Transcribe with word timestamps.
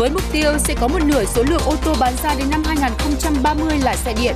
Với 0.00 0.10
mục 0.10 0.22
tiêu 0.32 0.58
sẽ 0.58 0.74
có 0.80 0.88
một 0.88 0.98
nửa 1.04 1.24
số 1.24 1.42
lượng 1.42 1.60
ô 1.66 1.74
tô 1.84 1.94
bán 2.00 2.12
ra 2.22 2.34
đến 2.38 2.50
năm 2.50 2.62
2030 2.66 3.78
là 3.84 3.96
xe 3.96 4.14
điện, 4.22 4.34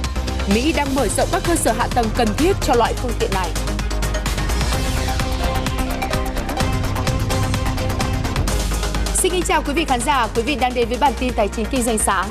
Mỹ 0.54 0.72
đang 0.76 0.94
mở 0.94 1.08
rộng 1.08 1.28
các 1.32 1.42
cơ 1.46 1.54
sở 1.54 1.72
hạ 1.72 1.88
tầng 1.94 2.06
cần 2.16 2.28
thiết 2.36 2.52
cho 2.62 2.74
loại 2.74 2.94
phương 2.96 3.12
tiện 3.18 3.30
này. 3.34 3.50
Xin 9.14 9.32
kính 9.32 9.42
chào 9.42 9.62
quý 9.66 9.72
vị 9.72 9.84
khán 9.84 10.00
giả, 10.00 10.28
quý 10.36 10.42
vị 10.42 10.56
đang 10.60 10.74
đến 10.74 10.88
với 10.88 10.98
bản 11.00 11.12
tin 11.20 11.32
tài 11.36 11.48
chính 11.48 11.66
kinh 11.70 11.82
doanh 11.82 11.98
sáng. 11.98 12.28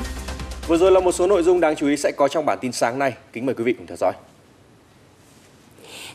Vừa 0.66 0.76
rồi 0.76 0.92
là 0.92 1.00
một 1.00 1.12
số 1.12 1.26
nội 1.26 1.42
dung 1.42 1.60
đáng 1.60 1.76
chú 1.76 1.86
ý 1.88 1.96
sẽ 1.96 2.12
có 2.16 2.28
trong 2.28 2.46
bản 2.46 2.58
tin 2.60 2.72
sáng 2.72 2.98
nay. 2.98 3.12
Kính 3.32 3.46
mời 3.46 3.54
quý 3.54 3.64
vị 3.64 3.72
cùng 3.72 3.86
theo 3.86 3.96
dõi. 4.00 4.12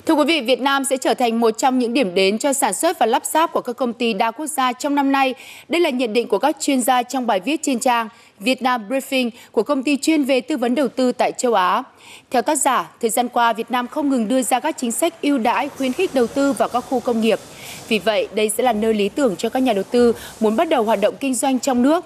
Thưa 0.06 0.14
quý 0.14 0.24
vị, 0.28 0.42
Việt 0.42 0.62
Nam 0.62 0.86
sẽ 0.86 0.98
trở 0.98 1.14
thành 1.14 1.40
một 1.40 1.58
trong 1.58 1.80
những 1.80 1.94
điểm 1.94 2.16
đến 2.16 2.38
cho 2.38 2.54
sản 2.54 2.74
xuất 2.74 3.00
và 3.00 3.06
lắp 3.06 3.26
ráp 3.26 3.52
của 3.52 3.62
các 3.62 3.74
công 3.74 3.94
ty 3.94 4.14
đa 4.14 4.32
quốc 4.32 4.48
gia 4.48 4.74
trong 4.74 4.96
năm 4.96 5.12
nay. 5.12 5.34
Đây 5.68 5.82
là 5.82 5.90
nhận 5.90 6.14
định 6.14 6.28
của 6.28 6.38
các 6.38 6.56
chuyên 6.60 6.82
gia 6.82 7.04
trong 7.04 7.28
bài 7.28 7.40
viết 7.40 7.60
trên 7.64 7.80
trang 7.80 8.10
Việt 8.40 8.62
Nam 8.62 8.90
Briefing 8.90 9.30
của 9.52 9.64
công 9.64 9.84
ty 9.84 9.98
chuyên 9.98 10.24
về 10.24 10.42
tư 10.42 10.58
vấn 10.58 10.76
đầu 10.76 10.88
tư 10.88 11.12
tại 11.12 11.32
châu 11.32 11.54
Á. 11.54 11.84
Theo 12.32 12.42
tác 12.42 12.56
giả, 12.56 12.92
thời 13.02 13.10
gian 13.10 13.30
qua 13.30 13.54
Việt 13.54 13.72
Nam 13.72 13.88
không 13.88 14.10
ngừng 14.10 14.28
đưa 14.28 14.42
ra 14.42 14.60
các 14.60 14.78
chính 14.78 14.92
sách 14.92 15.22
ưu 15.22 15.38
đãi 15.38 15.70
khuyến 15.70 15.94
khích 15.94 16.14
đầu 16.14 16.28
tư 16.28 16.54
vào 16.54 16.70
các 16.70 16.80
khu 16.80 17.00
công 17.00 17.22
nghiệp. 17.22 17.40
Vì 17.88 18.00
vậy, 18.00 18.28
đây 18.34 18.50
sẽ 18.50 18.64
là 18.64 18.74
nơi 18.74 18.94
lý 18.94 19.10
tưởng 19.10 19.36
cho 19.36 19.50
các 19.50 19.60
nhà 19.60 19.74
đầu 19.74 19.84
tư 19.84 20.14
muốn 20.40 20.56
bắt 20.56 20.70
đầu 20.70 20.84
hoạt 20.84 21.02
động 21.02 21.16
kinh 21.20 21.34
doanh 21.34 21.60
trong 21.60 21.82
nước. 21.82 22.06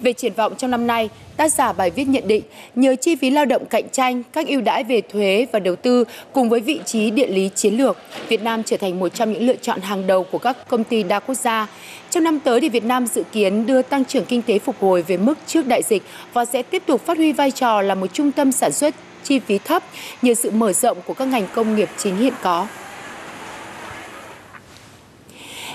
Về 0.00 0.12
triển 0.12 0.32
vọng 0.32 0.54
trong 0.58 0.70
năm 0.70 0.86
nay, 0.86 1.08
tác 1.36 1.52
giả 1.52 1.72
bài 1.72 1.90
viết 1.90 2.04
nhận 2.08 2.28
định 2.28 2.42
nhờ 2.74 2.96
chi 3.00 3.16
phí 3.16 3.30
lao 3.30 3.44
động 3.44 3.64
cạnh 3.70 3.88
tranh, 3.92 4.22
các 4.32 4.46
ưu 4.46 4.60
đãi 4.60 4.84
về 4.84 5.00
thuế 5.00 5.46
và 5.52 5.58
đầu 5.58 5.76
tư 5.76 6.04
cùng 6.32 6.48
với 6.48 6.60
vị 6.60 6.80
trí 6.84 7.10
địa 7.10 7.26
lý 7.26 7.50
chiến 7.54 7.74
lược, 7.74 7.96
Việt 8.28 8.42
Nam 8.42 8.62
trở 8.62 8.76
thành 8.76 9.00
một 9.00 9.08
trong 9.08 9.32
những 9.32 9.46
lựa 9.46 9.56
chọn 9.56 9.80
hàng 9.80 10.06
đầu 10.06 10.24
của 10.24 10.38
các 10.38 10.68
công 10.68 10.84
ty 10.84 11.02
đa 11.02 11.20
quốc 11.20 11.34
gia. 11.34 11.66
Trong 12.10 12.24
năm 12.24 12.40
tới 12.40 12.60
thì 12.60 12.68
Việt 12.68 12.84
Nam 12.84 13.06
dự 13.06 13.22
kiến 13.32 13.66
đưa 13.66 13.82
tăng 13.82 14.04
trưởng 14.04 14.24
kinh 14.24 14.42
tế 14.42 14.58
phục 14.58 14.76
hồi 14.80 15.02
về 15.02 15.16
mức 15.16 15.38
trước 15.46 15.66
đại 15.66 15.82
dịch 15.82 16.02
và 16.32 16.44
sẽ 16.44 16.62
tiếp 16.62 16.82
tục 16.86 17.06
phát 17.06 17.16
huy 17.16 17.32
vai 17.32 17.50
trò 17.50 17.82
là 17.82 17.94
một 17.94 18.06
trung 18.12 18.32
tâm 18.32 18.52
sản 18.52 18.72
xuất 18.72 18.94
chi 19.24 19.38
phí 19.38 19.58
thấp 19.58 19.82
nhờ 20.22 20.34
sự 20.34 20.50
mở 20.50 20.72
rộng 20.72 20.98
của 21.06 21.14
các 21.14 21.28
ngành 21.28 21.46
công 21.54 21.76
nghiệp 21.76 21.88
chính 21.98 22.16
hiện 22.16 22.34
có. 22.42 22.66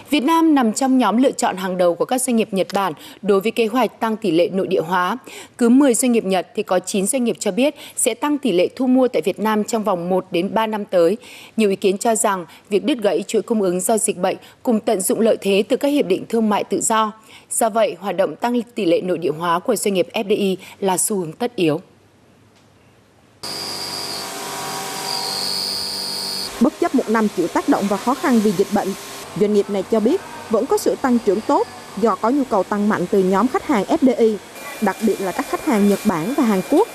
Việt 0.10 0.24
Nam 0.24 0.56
nằm 0.56 0.74
trong 0.74 0.98
nhóm 0.98 1.18
lựa 1.18 1.32
chọn 1.32 1.58
hàng 1.58 1.78
đầu 1.78 1.96
của 1.96 2.06
các 2.06 2.22
doanh 2.22 2.36
nghiệp 2.36 2.48
Nhật 2.52 2.68
Bản 2.74 2.94
đối 3.22 3.42
với 3.42 3.52
kế 3.52 3.68
hoạch 3.68 4.00
tăng 4.00 4.18
tỷ 4.18 4.32
lệ 4.32 4.50
nội 4.50 4.68
địa 4.68 4.82
hóa. 4.82 5.18
Cứ 5.58 5.70
10 5.70 5.94
doanh 5.94 6.12
nghiệp 6.12 6.26
Nhật 6.26 6.48
thì 6.56 6.64
có 6.64 6.80
9 6.80 7.08
doanh 7.08 7.24
nghiệp 7.24 7.36
cho 7.40 7.52
biết 7.52 7.76
sẽ 7.96 8.14
tăng 8.14 8.38
tỷ 8.38 8.52
lệ 8.52 8.70
thu 8.76 8.88
mua 8.88 9.08
tại 9.08 9.22
Việt 9.22 9.40
Nam 9.40 9.64
trong 9.64 9.84
vòng 9.84 10.10
1 10.10 10.26
đến 10.32 10.54
3 10.54 10.68
năm 10.68 10.86
tới. 10.86 11.18
Nhiều 11.58 11.70
ý 11.70 11.76
kiến 11.76 11.98
cho 11.98 12.16
rằng 12.16 12.46
việc 12.70 12.84
đứt 12.84 12.98
gãy 13.02 13.24
chuỗi 13.28 13.42
cung 13.42 13.62
ứng 13.62 13.80
do 13.80 13.98
dịch 13.98 14.18
bệnh 14.18 14.38
cùng 14.64 14.80
tận 14.80 15.02
dụng 15.02 15.20
lợi 15.20 15.38
thế 15.42 15.64
từ 15.70 15.78
các 15.78 15.88
hiệp 15.88 16.08
định 16.08 16.26
thương 16.30 16.50
mại 16.50 16.64
tự 16.64 16.82
do. 16.82 17.12
Do 17.52 17.70
vậy, 17.70 17.96
hoạt 18.00 18.18
động 18.18 18.36
tăng 18.36 18.62
tỷ 18.62 18.86
lệ 18.86 19.02
nội 19.02 19.18
địa 19.18 19.32
hóa 19.32 19.60
của 19.60 19.76
doanh 19.76 19.94
nghiệp 19.94 20.08
FDI 20.14 20.56
là 20.80 20.98
xu 20.98 21.18
hướng 21.18 21.34
tất 21.34 21.56
yếu. 21.56 21.82
Bất 26.62 26.74
chấp 26.80 26.96
một 26.96 27.10
năm 27.10 27.28
chịu 27.38 27.48
tác 27.48 27.70
động 27.70 27.84
và 27.90 27.98
khó 27.98 28.14
khăn 28.14 28.40
vì 28.40 28.52
dịch 28.52 28.68
bệnh, 28.74 28.88
Doanh 29.36 29.54
nghiệp 29.54 29.70
này 29.70 29.84
cho 29.92 30.00
biết 30.00 30.22
vẫn 30.50 30.66
có 30.66 30.78
sự 30.78 30.96
tăng 31.02 31.18
trưởng 31.26 31.42
tốt 31.42 31.68
do 31.98 32.16
có 32.22 32.30
nhu 32.30 32.44
cầu 32.50 32.64
tăng 32.64 32.90
mạnh 32.90 33.06
từ 33.12 33.20
nhóm 33.20 33.48
khách 33.48 33.68
hàng 33.68 33.84
FDI, 33.84 34.38
đặc 34.82 34.96
biệt 35.02 35.22
là 35.22 35.32
các 35.32 35.46
khách 35.50 35.66
hàng 35.66 35.90
Nhật 35.90 36.00
Bản 36.06 36.34
và 36.38 36.44
Hàn 36.44 36.62
Quốc. 36.72 36.88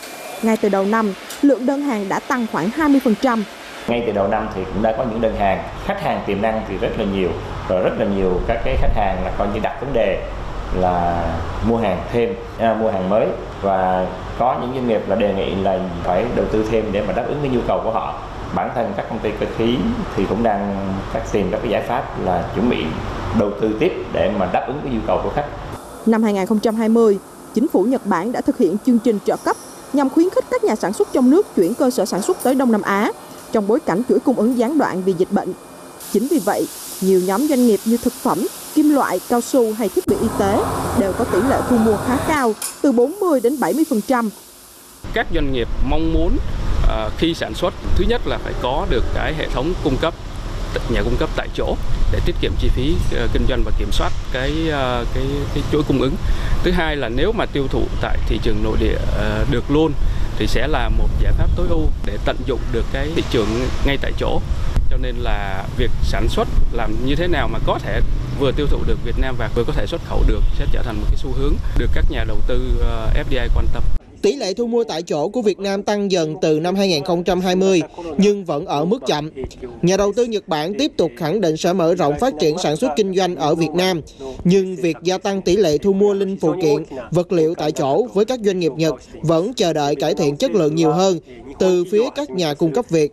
Ngay 0.42 0.56
từ 0.56 0.68
đầu 0.68 0.84
năm, 0.84 1.14
lượng 1.42 1.66
đơn 1.66 1.83
hàng 1.83 2.08
đã 2.08 2.18
tăng 2.18 2.46
khoảng 2.52 2.70
20%. 2.77 3.42
Ngay 3.88 4.02
từ 4.06 4.12
đầu 4.12 4.28
năm 4.28 4.48
thì 4.55 4.62
cũng 4.64 4.83
đã 4.83 4.94
có 4.98 5.05
những 5.11 5.20
đơn 5.20 5.36
hàng, 5.38 5.62
khách 5.86 6.02
hàng 6.02 6.22
tiềm 6.27 6.42
năng 6.42 6.62
thì 6.68 6.77
rất 6.77 6.88
là 6.98 7.05
nhiều, 7.05 7.28
rồi 7.68 7.83
rất 7.83 7.91
là 7.98 8.06
nhiều 8.16 8.41
các 8.46 8.61
cái 8.64 8.77
khách 8.80 8.96
hàng 8.96 9.24
là 9.24 9.33
coi 9.38 9.48
như 9.55 9.61
đặt 9.62 9.80
vấn 9.80 9.92
đề 9.92 10.27
là 10.80 11.24
mua 11.68 11.77
hàng 11.77 11.98
thêm, 12.12 12.34
à, 12.58 12.74
mua 12.74 12.91
hàng 12.91 13.08
mới 13.08 13.27
và 13.62 14.06
có 14.38 14.58
những 14.61 14.74
doanh 14.74 14.88
nghiệp 14.88 15.08
là 15.08 15.16
đề 15.16 15.34
nghị 15.34 15.55
là 15.55 15.78
phải 16.05 16.24
đầu 16.36 16.46
tư 16.52 16.66
thêm 16.70 16.84
để 16.92 17.02
mà 17.06 17.12
đáp 17.12 17.24
ứng 17.27 17.38
cái 17.42 17.50
nhu 17.50 17.61
cầu 17.68 17.80
của 17.84 17.90
họ 17.90 18.22
bản 18.55 18.70
thân 18.74 18.92
các 18.96 19.06
công 19.08 19.18
ty 19.18 19.30
cơ 19.40 19.46
khí 19.58 19.77
thì 20.16 20.24
cũng 20.28 20.42
đang 20.42 20.92
các 21.12 21.22
tìm 21.33 21.48
các 21.50 21.58
cái 21.62 21.70
giải 21.70 21.83
pháp 21.88 22.24
là 22.24 22.50
chuẩn 22.55 22.70
bị 22.70 22.84
đầu 23.38 23.50
tư 23.61 23.77
tiếp 23.80 23.92
để 24.12 24.33
mà 24.38 24.46
đáp 24.52 24.64
ứng 24.66 24.80
cái 24.84 24.92
nhu 24.92 25.00
cầu 25.06 25.20
của 25.24 25.30
khách. 25.34 25.46
Năm 26.06 26.22
2020, 26.22 27.18
chính 27.55 27.68
phủ 27.68 27.83
Nhật 27.83 28.06
Bản 28.06 28.33
đã 28.33 28.40
thực 28.40 28.58
hiện 28.58 28.77
chương 28.86 28.98
trình 28.98 29.18
trợ 29.27 29.36
cấp 29.44 29.56
nhằm 29.92 30.10
khuyến 30.10 30.30
khích 30.30 30.44
các 30.50 30.64
nhà 30.64 30.77
sản 30.77 30.92
xuất 30.92 31.08
trong 31.12 31.30
nước 31.30 31.46
chuyển 31.56 31.74
cơ 31.74 31.90
sở 31.90 32.05
sản 32.05 32.22
xuất 32.22 32.42
tới 32.42 32.55
Đông 32.55 32.72
Nam 32.72 32.83
Á 32.83 33.12
trong 33.52 33.66
bối 33.66 33.80
cảnh 33.80 34.02
chuỗi 34.08 34.18
cung 34.18 34.36
ứng 34.36 34.58
gián 34.58 34.78
đoạn 34.78 35.02
vì 35.02 35.12
dịch 35.18 35.33
bệnh. 35.33 35.52
Chính 36.12 36.27
vì 36.30 36.39
vậy, 36.39 36.68
nhiều 37.00 37.20
nhóm 37.27 37.48
doanh 37.48 37.66
nghiệp 37.66 37.80
như 37.84 37.96
thực 37.96 38.12
phẩm, 38.12 38.46
kim 38.74 38.89
loại, 38.89 39.20
cao 39.28 39.40
su 39.40 39.72
hay 39.72 39.89
thiết 39.89 40.06
bị 40.06 40.16
y 40.20 40.28
tế 40.39 40.58
đều 40.98 41.12
có 41.12 41.24
tỷ 41.24 41.39
lệ 41.48 41.60
thu 41.68 41.78
mua 41.78 41.96
khá 42.06 42.16
cao, 42.28 42.55
từ 42.83 42.92
40 42.92 43.40
đến 43.40 43.56
70%. 43.56 44.28
Các 45.14 45.27
doanh 45.34 45.52
nghiệp 45.52 45.68
mong 45.90 46.12
muốn 46.12 46.36
à, 46.89 47.08
khi 47.18 47.35
sản 47.35 47.55
xuất 47.55 47.74
thứ 47.96 48.05
nhất 48.08 48.27
là 48.27 48.39
phải 48.39 48.52
có 48.63 48.86
được 48.91 49.05
cái 49.14 49.35
hệ 49.35 49.46
thống 49.46 49.73
cung 49.85 49.96
cấp 49.96 50.14
nhà 50.91 51.02
cung 51.02 51.17
cấp 51.17 51.30
tại 51.36 51.48
chỗ 51.55 51.77
để 52.13 52.20
tiết 52.24 52.36
kiệm 52.41 52.52
chi 52.58 52.68
phí 52.68 52.95
uh, 53.24 53.30
kinh 53.33 53.46
doanh 53.48 53.63
và 53.64 53.73
kiểm 53.79 53.92
soát 53.92 54.13
cái 54.33 54.51
uh, 54.67 55.07
cái 55.14 55.24
cái 55.55 55.63
chuỗi 55.73 55.83
cung 55.83 56.01
ứng. 56.01 56.14
Thứ 56.63 56.70
hai 56.70 56.96
là 56.96 57.08
nếu 57.08 57.33
mà 57.33 57.46
tiêu 57.46 57.69
thụ 57.70 57.83
tại 58.01 58.19
thị 58.27 58.39
trường 58.42 58.63
nội 58.63 58.77
địa 58.80 58.96
uh, 58.96 59.51
được 59.51 59.70
luôn 59.70 59.92
thì 60.36 60.46
sẽ 60.46 60.67
là 60.67 60.89
một 60.89 61.08
giải 61.20 61.33
pháp 61.33 61.48
tối 61.57 61.67
ưu 61.69 61.86
để 62.07 62.19
tận 62.24 62.36
dụng 62.46 62.61
được 62.73 62.85
cái 62.92 63.11
thị 63.17 63.23
trường 63.30 63.46
ngay 63.85 63.98
tại 64.02 64.13
chỗ. 64.19 64.40
Cho 64.90 64.96
nên 64.96 65.17
là 65.17 65.64
việc 65.77 65.90
sản 66.02 66.29
xuất 66.29 66.48
làm 66.73 67.07
như 67.07 67.14
thế 67.17 67.27
nào 67.27 67.48
mà 67.48 67.58
có 67.67 67.79
thể 67.79 68.01
vừa 68.39 68.52
tiêu 68.52 68.67
thụ 68.67 68.79
được 68.86 68.98
Việt 69.05 69.19
Nam 69.19 69.35
và 69.39 69.51
vừa 69.55 69.64
có 69.64 69.73
thể 69.73 69.86
xuất 69.86 70.01
khẩu 70.08 70.24
được 70.27 70.42
sẽ 70.58 70.67
trở 70.73 70.83
thành 70.83 70.96
một 70.96 71.07
cái 71.08 71.17
xu 71.17 71.33
hướng 71.33 71.55
được 71.79 71.90
các 71.95 72.05
nhà 72.11 72.24
đầu 72.24 72.39
tư 72.46 72.85
FDI 73.14 73.48
quan 73.55 73.67
tâm. 73.74 73.83
Tỷ 74.23 74.36
lệ 74.36 74.55
thu 74.55 74.67
mua 74.67 74.85
tại 74.85 75.03
chỗ 75.03 75.29
của 75.29 75.42
Việt 75.42 75.58
Nam 75.58 75.83
tăng 75.83 76.11
dần 76.11 76.35
từ 76.42 76.61
năm 76.61 76.75
2020 76.75 77.83
nhưng 78.19 78.45
vẫn 78.45 78.67
ở 78.67 78.85
mức 78.85 78.98
chậm. 79.07 79.31
Nhà 79.83 79.97
đầu 79.97 80.13
tư 80.17 80.25
Nhật 80.25 80.48
Bản 80.48 80.75
tiếp 80.79 80.92
tục 80.97 81.11
khẳng 81.17 81.41
định 81.41 81.57
sẽ 81.57 81.73
mở 81.73 81.95
rộng 81.95 82.19
phát 82.19 82.35
triển 82.41 82.58
sản 82.58 82.77
xuất 82.77 82.91
kinh 82.97 83.14
doanh 83.14 83.36
ở 83.36 83.55
Việt 83.55 83.70
Nam, 83.75 84.01
nhưng 84.45 84.77
việc 84.77 84.97
gia 85.03 85.19
tăng 85.19 85.42
tỷ 85.42 85.57
lệ 85.57 85.79
thu 85.79 85.92
mua 85.92 86.14
linh 86.14 86.36
phụ 86.41 86.55
kiện, 86.63 86.85
vật 87.11 87.33
liệu 87.33 87.55
tại 87.55 87.73
chỗ 87.73 88.07
với 88.14 88.25
các 88.25 88.41
doanh 88.45 88.58
nghiệp 88.58 88.73
Nhật 88.77 88.95
vẫn 89.23 89.55
chờ 89.55 89.73
đợi 89.73 89.95
cải 89.95 90.14
thiện 90.14 90.37
chất 90.37 90.51
lượng 90.51 90.75
nhiều 90.75 90.92
hơn 90.92 91.19
từ 91.58 91.85
phía 91.91 92.08
các 92.14 92.31
nhà 92.31 92.55
cung 92.55 92.73
cấp 92.73 92.85
Việt. 92.89 93.13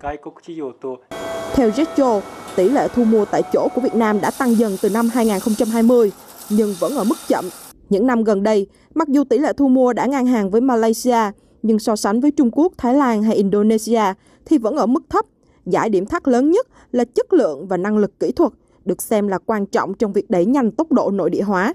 Theo 1.53 1.69
Jetro, 1.69 2.21
tỷ 2.55 2.69
lệ 2.69 2.87
thu 2.95 3.03
mua 3.03 3.25
tại 3.25 3.41
chỗ 3.53 3.67
của 3.75 3.81
Việt 3.81 3.95
Nam 3.95 4.21
đã 4.21 4.31
tăng 4.31 4.57
dần 4.57 4.77
từ 4.81 4.89
năm 4.89 5.09
2020 5.13 6.11
nhưng 6.49 6.75
vẫn 6.79 6.97
ở 6.97 7.03
mức 7.03 7.15
chậm 7.27 7.49
những 7.89 8.07
năm 8.07 8.23
gần 8.23 8.43
đây, 8.43 8.67
mặc 8.93 9.07
dù 9.07 9.23
tỷ 9.23 9.37
lệ 9.37 9.53
thu 9.53 9.67
mua 9.67 9.93
đã 9.93 10.05
ngang 10.05 10.25
hàng 10.25 10.49
với 10.49 10.61
Malaysia, 10.61 11.31
nhưng 11.63 11.79
so 11.79 11.95
sánh 11.95 12.19
với 12.21 12.31
Trung 12.31 12.49
Quốc, 12.51 12.73
Thái 12.77 12.95
Lan 12.95 13.23
hay 13.23 13.35
Indonesia 13.35 14.03
thì 14.45 14.57
vẫn 14.57 14.75
ở 14.75 14.85
mức 14.85 15.03
thấp. 15.09 15.25
Giải 15.65 15.89
điểm 15.89 16.05
thắt 16.05 16.27
lớn 16.27 16.51
nhất 16.51 16.67
là 16.91 17.05
chất 17.05 17.33
lượng 17.33 17.67
và 17.67 17.77
năng 17.77 17.97
lực 17.97 18.19
kỹ 18.19 18.31
thuật, 18.31 18.51
được 18.85 19.01
xem 19.01 19.27
là 19.27 19.37
quan 19.37 19.65
trọng 19.65 19.93
trong 19.93 20.13
việc 20.13 20.29
đẩy 20.29 20.45
nhanh 20.45 20.71
tốc 20.71 20.91
độ 20.91 21.11
nội 21.11 21.29
địa 21.29 21.41
hóa. 21.41 21.73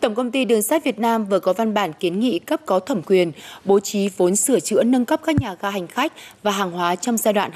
Tổng 0.00 0.14
công 0.14 0.30
ty 0.30 0.44
Đường 0.44 0.62
sắt 0.62 0.84
Việt 0.84 0.98
Nam 0.98 1.24
vừa 1.24 1.38
có 1.38 1.52
văn 1.52 1.74
bản 1.74 1.92
kiến 1.92 2.20
nghị 2.20 2.38
cấp 2.38 2.60
có 2.66 2.78
thẩm 2.78 3.02
quyền 3.02 3.32
bố 3.64 3.80
trí 3.80 4.08
vốn 4.16 4.36
sửa 4.36 4.60
chữa 4.60 4.82
nâng 4.82 5.04
cấp 5.04 5.20
các 5.26 5.40
nhà 5.40 5.54
ga 5.60 5.70
hành 5.70 5.86
khách 5.86 6.12
và 6.42 6.50
hàng 6.50 6.70
hóa 6.70 6.96
trong 6.96 7.16
giai 7.16 7.34
đoạn 7.34 7.50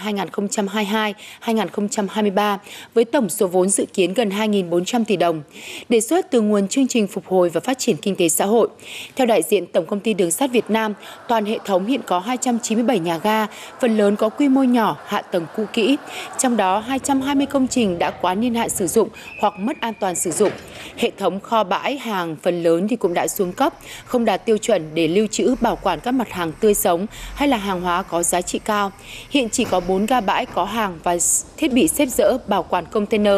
2022-2023 1.45 2.59
với 2.95 3.05
tổng 3.05 3.29
số 3.29 3.47
vốn 3.47 3.69
dự 3.69 3.87
kiến 3.95 4.15
gần 4.15 4.29
2.400 4.29 5.05
tỷ 5.05 5.17
đồng, 5.17 5.43
đề 5.89 6.01
xuất 6.01 6.31
từ 6.31 6.41
nguồn 6.41 6.69
chương 6.69 6.89
trình 6.89 7.07
phục 7.07 7.27
hồi 7.27 7.49
và 7.49 7.61
phát 7.61 7.79
triển 7.79 7.97
kinh 7.97 8.17
tế 8.17 8.29
xã 8.29 8.47
hội. 8.47 8.69
Theo 9.17 9.27
đại 9.27 9.43
diện 9.43 9.67
Tổng 9.67 9.87
công 9.87 10.01
ty 10.01 10.15
Đường 10.15 10.31
sắt 10.31 10.51
Việt 10.51 10.71
Nam, 10.71 10.95
toàn 11.29 11.45
hệ 11.45 11.59
thống 11.65 11.87
hiện 11.87 12.01
có 12.07 12.19
297 12.19 12.99
nhà 12.99 13.19
ga, 13.19 13.47
phần 13.81 13.97
lớn 13.97 14.17
có 14.17 14.29
quy 14.29 14.49
mô 14.49 14.63
nhỏ, 14.63 14.97
hạ 15.07 15.23
tầng 15.23 15.47
cũ 15.57 15.65
kỹ, 15.73 15.97
trong 16.39 16.57
đó 16.57 16.79
220 16.79 17.47
công 17.47 17.69
trình 17.69 17.99
đã 17.99 18.11
quá 18.11 18.35
niên 18.35 18.55
hạn 18.55 18.69
sử 18.69 18.87
dụng 18.87 19.09
hoặc 19.41 19.55
mất 19.59 19.81
an 19.81 19.95
toàn 20.01 20.15
sử 20.15 20.31
dụng. 20.31 20.53
Hệ 20.97 21.11
thống 21.19 21.41
kho 21.41 21.65
bãi 21.65 21.99
hàng 21.99 22.30
phần 22.43 22.63
lớn 22.63 22.89
thì 22.89 22.97
cũng 22.97 23.15
đã 23.15 23.29
xuống 23.29 23.53
cấp, 23.53 23.75
không 24.05 24.25
đạt 24.25 24.47
tiêu 24.47 24.59
chuẩn 24.59 24.95
để 24.95 25.09
lưu 25.09 25.27
trữ 25.27 25.55
bảo 25.61 25.77
quản 25.83 26.01
các 26.01 26.11
mặt 26.11 26.31
hàng 26.31 26.53
tươi 26.61 26.75
sống 26.75 27.07
hay 27.35 27.49
là 27.49 27.57
hàng 27.57 27.81
hóa 27.81 28.03
có 28.03 28.23
giá 28.23 28.43
trị 28.43 28.61
cao. 28.65 28.93
Hiện 29.31 29.49
chỉ 29.51 29.65
có 29.65 29.81
4 29.81 30.07
ga 30.07 30.21
bãi 30.21 30.47
có 30.47 30.65
hàng 30.65 30.99
và 31.03 31.17
thiết 31.57 31.73
bị 31.73 31.89
xếp 31.89 32.07
dỡ 32.07 32.39
bảo 32.47 32.63
quản 32.63 32.87
container. 32.87 33.35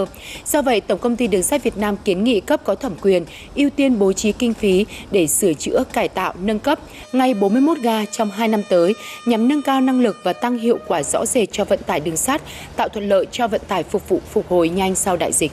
Do 0.46 0.62
vậy, 0.62 0.80
Tổng 0.80 0.98
công 0.98 1.16
ty 1.16 1.26
Đường 1.26 1.42
sắt 1.42 1.62
Việt 1.62 1.76
Nam 1.76 1.96
kiến 2.04 2.24
nghị 2.24 2.40
cấp 2.40 2.60
có 2.64 2.74
thẩm 2.74 2.92
quyền 3.02 3.24
ưu 3.54 3.70
tiên 3.70 3.98
bố 3.98 4.12
trí 4.12 4.32
kinh 4.32 4.54
phí 4.54 4.86
để 5.10 5.26
sửa 5.26 5.52
chữa, 5.52 5.84
cải 5.92 6.08
tạo, 6.08 6.34
nâng 6.42 6.58
cấp 6.58 6.78
ngay 7.12 7.34
41 7.34 7.78
ga 7.78 8.04
trong 8.04 8.30
2 8.30 8.48
năm 8.48 8.62
tới 8.68 8.94
nhằm 9.26 9.48
nâng 9.48 9.62
cao 9.62 9.80
năng 9.80 10.00
lực 10.00 10.16
và 10.22 10.32
tăng 10.32 10.58
hiệu 10.58 10.78
quả 10.86 11.02
rõ 11.02 11.26
rệt 11.26 11.52
cho 11.52 11.64
vận 11.64 11.78
tải 11.86 12.00
đường 12.00 12.16
sắt, 12.16 12.42
tạo 12.76 12.88
thuận 12.88 13.08
lợi 13.08 13.26
cho 13.32 13.48
vận 13.48 13.60
tải 13.68 13.82
phục 13.82 14.08
vụ 14.08 14.20
phục 14.32 14.48
hồi 14.48 14.68
nhanh 14.68 14.94
sau 14.94 15.16
đại 15.16 15.32
dịch. 15.32 15.52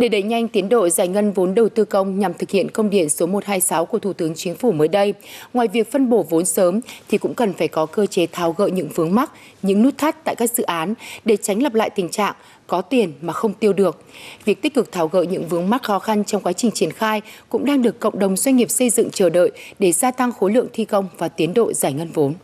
Để 0.00 0.08
đẩy 0.08 0.22
nhanh 0.22 0.48
tiến 0.48 0.68
độ 0.68 0.88
giải 0.88 1.08
ngân 1.08 1.32
vốn 1.32 1.54
đầu 1.54 1.68
tư 1.68 1.84
công 1.84 2.18
nhằm 2.18 2.34
thực 2.34 2.50
hiện 2.50 2.70
công 2.70 2.90
điện 2.90 3.08
số 3.08 3.26
126 3.26 3.86
của 3.86 3.98
Thủ 3.98 4.12
tướng 4.12 4.34
Chính 4.34 4.54
phủ 4.54 4.72
mới 4.72 4.88
đây, 4.88 5.14
ngoài 5.54 5.68
việc 5.68 5.92
phân 5.92 6.10
bổ 6.10 6.22
vốn 6.22 6.44
sớm 6.44 6.80
thì 7.08 7.18
cũng 7.18 7.34
cần 7.34 7.52
phải 7.52 7.68
có 7.68 7.86
cơ 7.86 8.06
chế 8.06 8.26
tháo 8.26 8.52
gỡ 8.52 8.66
những 8.66 8.88
vướng 8.88 9.14
mắc, 9.14 9.30
những 9.62 9.82
nút 9.82 9.98
thắt 9.98 10.24
tại 10.24 10.34
các 10.34 10.50
dự 10.50 10.62
án 10.62 10.94
để 11.24 11.36
tránh 11.36 11.62
lặp 11.62 11.74
lại 11.74 11.90
tình 11.90 12.08
trạng 12.08 12.34
có 12.66 12.82
tiền 12.82 13.12
mà 13.20 13.32
không 13.32 13.54
tiêu 13.54 13.72
được. 13.72 14.02
Việc 14.44 14.62
tích 14.62 14.74
cực 14.74 14.92
tháo 14.92 15.08
gỡ 15.08 15.22
những 15.22 15.48
vướng 15.48 15.70
mắc 15.70 15.82
khó 15.82 15.98
khăn 15.98 16.24
trong 16.24 16.42
quá 16.42 16.52
trình 16.52 16.70
triển 16.70 16.92
khai 16.92 17.20
cũng 17.48 17.64
đang 17.64 17.82
được 17.82 18.00
cộng 18.00 18.18
đồng 18.18 18.36
doanh 18.36 18.56
nghiệp 18.56 18.70
xây 18.70 18.90
dựng 18.90 19.10
chờ 19.10 19.30
đợi 19.30 19.50
để 19.78 19.92
gia 19.92 20.10
tăng 20.10 20.32
khối 20.32 20.52
lượng 20.52 20.66
thi 20.72 20.84
công 20.84 21.08
và 21.18 21.28
tiến 21.28 21.54
độ 21.54 21.72
giải 21.72 21.92
ngân 21.92 22.08
vốn. 22.14 22.34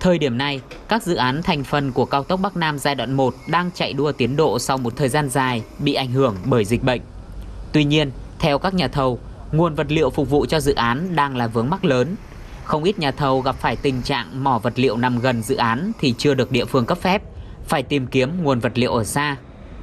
Thời 0.00 0.18
điểm 0.18 0.38
này, 0.38 0.60
các 0.88 1.02
dự 1.02 1.14
án 1.14 1.42
thành 1.42 1.64
phần 1.64 1.92
của 1.92 2.04
cao 2.04 2.24
tốc 2.24 2.40
Bắc 2.40 2.56
Nam 2.56 2.78
giai 2.78 2.94
đoạn 2.94 3.12
1 3.12 3.34
đang 3.48 3.70
chạy 3.74 3.92
đua 3.92 4.12
tiến 4.12 4.36
độ 4.36 4.58
sau 4.58 4.78
một 4.78 4.96
thời 4.96 5.08
gian 5.08 5.28
dài 5.28 5.62
bị 5.78 5.94
ảnh 5.94 6.12
hưởng 6.12 6.36
bởi 6.44 6.64
dịch 6.64 6.82
bệnh. 6.82 7.00
Tuy 7.72 7.84
nhiên, 7.84 8.10
theo 8.38 8.58
các 8.58 8.74
nhà 8.74 8.88
thầu, 8.88 9.18
nguồn 9.52 9.74
vật 9.74 9.86
liệu 9.88 10.10
phục 10.10 10.30
vụ 10.30 10.46
cho 10.46 10.60
dự 10.60 10.74
án 10.74 11.16
đang 11.16 11.36
là 11.36 11.46
vướng 11.46 11.70
mắc 11.70 11.84
lớn. 11.84 12.16
Không 12.64 12.84
ít 12.84 12.98
nhà 12.98 13.10
thầu 13.10 13.40
gặp 13.40 13.56
phải 13.60 13.76
tình 13.76 14.02
trạng 14.02 14.44
mỏ 14.44 14.58
vật 14.58 14.72
liệu 14.76 14.96
nằm 14.96 15.18
gần 15.18 15.42
dự 15.42 15.56
án 15.56 15.92
thì 16.00 16.14
chưa 16.18 16.34
được 16.34 16.50
địa 16.50 16.64
phương 16.64 16.86
cấp 16.86 16.98
phép, 16.98 17.22
phải 17.68 17.82
tìm 17.82 18.06
kiếm 18.06 18.42
nguồn 18.42 18.60
vật 18.60 18.72
liệu 18.74 18.92
ở 18.92 19.04
xa. 19.04 19.36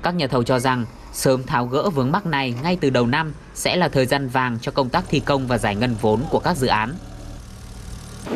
Các 0.04 0.16
nhà 0.16 0.28
thầu 0.28 0.44
cho 0.44 0.60
rằng 0.60 0.86
sớm 1.14 1.44
tháo 1.44 1.66
gỡ 1.66 1.90
vướng 1.90 2.12
mắc 2.12 2.26
này 2.26 2.54
ngay 2.64 2.78
từ 2.82 2.90
đầu 2.90 3.08
năm 3.08 3.34
sẽ 3.54 3.76
là 3.76 3.88
thời 3.88 4.06
gian 4.06 4.28
vàng 4.28 4.58
cho 4.62 4.72
công 4.72 4.90
tác 4.90 5.06
thi 5.10 5.20
công 5.20 5.48
và 5.48 5.58
giải 5.58 5.76
ngân 5.76 5.96
vốn 6.02 6.22
của 6.30 6.40
các 6.40 6.58
dự 6.58 6.68
án. 6.68 6.94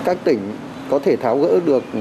Các 0.06 0.18
tỉnh 0.24 0.56
có 0.90 1.00
thể 1.00 1.16
tháo 1.16 1.38
gỡ 1.38 1.60
được 1.66 1.84
ừ, 1.94 2.00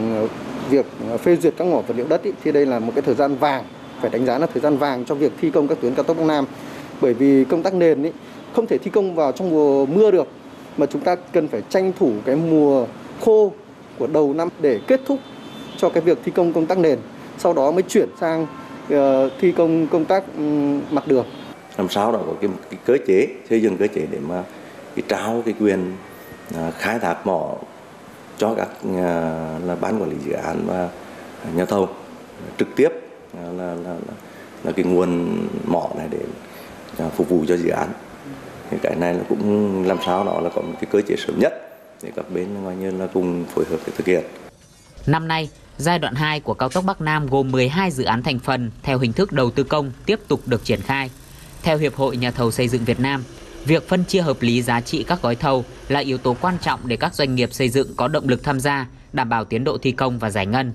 việc 0.71 0.87
ừ, 1.11 1.17
phê 1.17 1.37
duyệt 1.37 1.55
các 1.57 1.67
mỏ 1.67 1.81
vật 1.81 1.95
liệu 1.97 2.07
đất 2.09 2.23
ý, 2.23 2.33
thì 2.45 2.53
đây 2.53 2.67
là 2.67 2.79
một 2.79 2.93
cái 2.95 3.03
thời 3.03 3.15
gian 3.15 3.37
vàng 3.37 3.65
phải 4.01 4.11
đánh 4.11 4.27
giá 4.27 4.39
là 4.39 4.47
thời 4.47 4.63
gian 4.63 4.77
vàng 4.77 5.05
cho 5.05 5.15
việc 5.15 5.33
thi 5.41 5.51
công 5.51 5.69
các 5.69 5.79
tuyến 5.81 5.95
cao 5.95 6.03
tốc 6.03 6.17
Bắc 6.17 6.27
Nam. 6.27 6.45
Bởi 7.01 7.15
vì 7.15 7.45
công 7.45 7.63
tác 7.63 7.75
nền 7.75 8.03
ý, 8.03 8.11
không 8.55 8.67
thể 8.67 8.79
thi 8.79 8.91
công 8.91 9.15
vào 9.15 9.33
trong 9.33 9.51
mùa 9.51 9.87
mưa 9.87 10.11
được 10.11 10.27
mà 10.77 10.87
chúng 10.87 11.03
ta 11.03 11.17
cần 11.33 11.49
phải 11.49 11.63
tranh 11.69 11.93
thủ 11.99 12.13
cái 12.25 12.37
mùa 12.37 12.87
khô 13.25 13.53
của 13.99 14.07
đầu 14.07 14.35
năm 14.35 14.49
để 14.61 14.81
kết 14.87 15.01
thúc 15.07 15.19
cho 15.77 15.89
cái 15.89 16.03
việc 16.03 16.19
thi 16.25 16.33
công 16.35 16.53
công 16.53 16.67
tác 16.67 16.79
nền 16.79 16.99
sau 17.39 17.53
đó 17.53 17.71
mới 17.71 17.83
chuyển 17.83 18.09
sang 18.21 18.47
uh, 18.95 19.33
thi 19.41 19.53
công 19.53 19.87
công 19.87 20.05
tác 20.05 20.25
um, 20.37 20.81
mặt 20.91 21.09
đường. 21.09 21.27
Làm 21.79 21.89
sao 21.89 22.13
đó 22.13 22.19
có 22.27 22.33
cái, 22.41 22.51
cái 22.71 22.79
cơ 22.85 22.97
chế 23.07 23.27
xây 23.51 23.63
dựng 23.63 23.77
cơ 23.77 23.87
chế 23.87 24.07
để 24.11 24.19
mà 24.29 24.43
cái 24.97 25.03
trao 25.09 25.43
cái 25.45 25.55
quyền 25.61 25.93
uh, 26.55 26.75
khai 26.79 26.99
thác 26.99 27.27
mỏ 27.27 27.55
cho 28.39 28.55
các 28.55 28.69
nhà, 28.83 29.35
là 29.65 29.77
ban 29.81 30.03
quản 30.03 30.11
lý 30.11 30.17
dự 30.25 30.33
án 30.33 30.67
và 30.67 30.89
nhà 31.55 31.65
thầu 31.65 31.89
trực 32.59 32.69
tiếp 32.77 32.89
à, 33.35 33.43
là, 33.43 33.75
là, 33.75 33.75
là, 33.75 34.15
là 34.65 34.73
cái 34.73 34.85
nguồn 34.85 35.39
mỏ 35.65 35.89
này 35.97 36.09
để 36.11 36.21
à, 36.99 37.09
phục 37.17 37.29
vụ 37.29 37.45
cho 37.49 37.57
dự 37.57 37.69
án 37.69 37.89
thì 38.71 38.77
cái 38.83 38.95
này 38.97 39.15
là 39.15 39.21
cũng 39.29 39.85
làm 39.87 39.99
sao 40.07 40.25
đó 40.25 40.41
là 40.41 40.51
có 40.55 40.63
một 40.63 40.75
cái 40.81 40.89
cơ 40.93 41.01
chế 41.09 41.17
sớm 41.27 41.39
nhất 41.39 41.53
để 42.03 42.13
các 42.17 42.31
bên 42.35 42.63
ngoài 42.63 42.77
như 42.77 42.91
là 42.91 43.07
cùng 43.15 43.45
phối 43.45 43.65
hợp 43.71 43.79
để 43.87 43.93
thực 43.97 44.07
hiện. 44.07 44.25
Năm 45.07 45.29
nay, 45.29 45.49
giai 45.79 45.99
đoạn 45.99 46.15
2 46.15 46.41
của 46.41 46.55
cao 46.55 46.69
tốc 46.69 46.85
Bắc 46.85 47.01
Nam 47.01 47.27
gồm 47.27 47.53
12 47.53 47.91
dự 47.91 48.05
án 48.05 48.23
thành 48.23 48.39
phần 48.39 48.71
theo 48.83 48.99
hình 48.99 49.13
thức 49.13 49.33
đầu 49.33 49.51
tư 49.51 49.65
công 49.65 49.93
tiếp 50.07 50.21
tục 50.29 50.41
được 50.47 50.65
triển 50.65 50.81
khai. 50.81 51.11
Theo 51.63 51.79
Hiệp 51.79 51.95
hội 51.95 52.17
Nhà 52.17 52.31
thầu 52.31 52.51
xây 52.51 52.69
dựng 52.69 52.85
Việt 52.85 53.01
Nam, 53.01 53.25
Việc 53.69 53.89
phân 53.89 54.05
chia 54.05 54.21
hợp 54.21 54.43
lý 54.43 54.63
giá 54.63 54.81
trị 54.81 55.05
các 55.09 55.23
gói 55.23 55.37
thầu 55.37 55.65
là 55.89 56.01
yếu 56.01 56.19
tố 56.19 56.37
quan 56.41 56.59
trọng 56.63 56.81
để 56.85 56.97
các 56.97 57.15
doanh 57.15 57.35
nghiệp 57.35 57.53
xây 57.53 57.69
dựng 57.69 57.95
có 57.97 58.09
động 58.09 58.29
lực 58.29 58.43
tham 58.43 58.61
gia, 58.61 58.87
đảm 59.13 59.29
bảo 59.29 59.45
tiến 59.45 59.65
độ 59.65 59.79
thi 59.83 59.93
công 59.93 60.19
và 60.19 60.31
giải 60.31 60.47
ngân. 60.47 60.73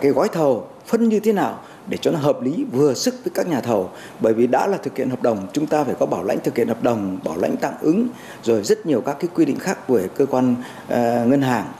Cái 0.00 0.10
gói 0.10 0.28
thầu 0.28 0.68
phân 0.86 1.08
như 1.08 1.20
thế 1.20 1.32
nào 1.32 1.60
để 1.88 1.96
cho 1.96 2.10
nó 2.10 2.18
hợp 2.18 2.42
lý 2.42 2.64
vừa 2.72 2.94
sức 2.94 3.14
với 3.24 3.32
các 3.34 3.46
nhà 3.46 3.60
thầu 3.60 3.90
bởi 4.20 4.34
vì 4.34 4.46
đã 4.46 4.66
là 4.66 4.78
thực 4.82 4.96
hiện 4.96 5.10
hợp 5.10 5.22
đồng 5.22 5.46
chúng 5.52 5.66
ta 5.66 5.84
phải 5.84 5.94
có 5.98 6.06
bảo 6.06 6.24
lãnh 6.24 6.38
thực 6.44 6.56
hiện 6.56 6.68
hợp 6.68 6.82
đồng 6.82 7.18
bảo 7.24 7.36
lãnh 7.36 7.56
tạm 7.56 7.74
ứng 7.80 8.08
rồi 8.42 8.62
rất 8.62 8.86
nhiều 8.86 9.00
các 9.00 9.16
cái 9.20 9.28
quy 9.34 9.44
định 9.44 9.58
khác 9.58 9.86
của 9.86 10.00
cơ 10.16 10.26
quan 10.26 10.52
uh, 10.52 11.28
ngân 11.28 11.42
hàng 11.42 11.72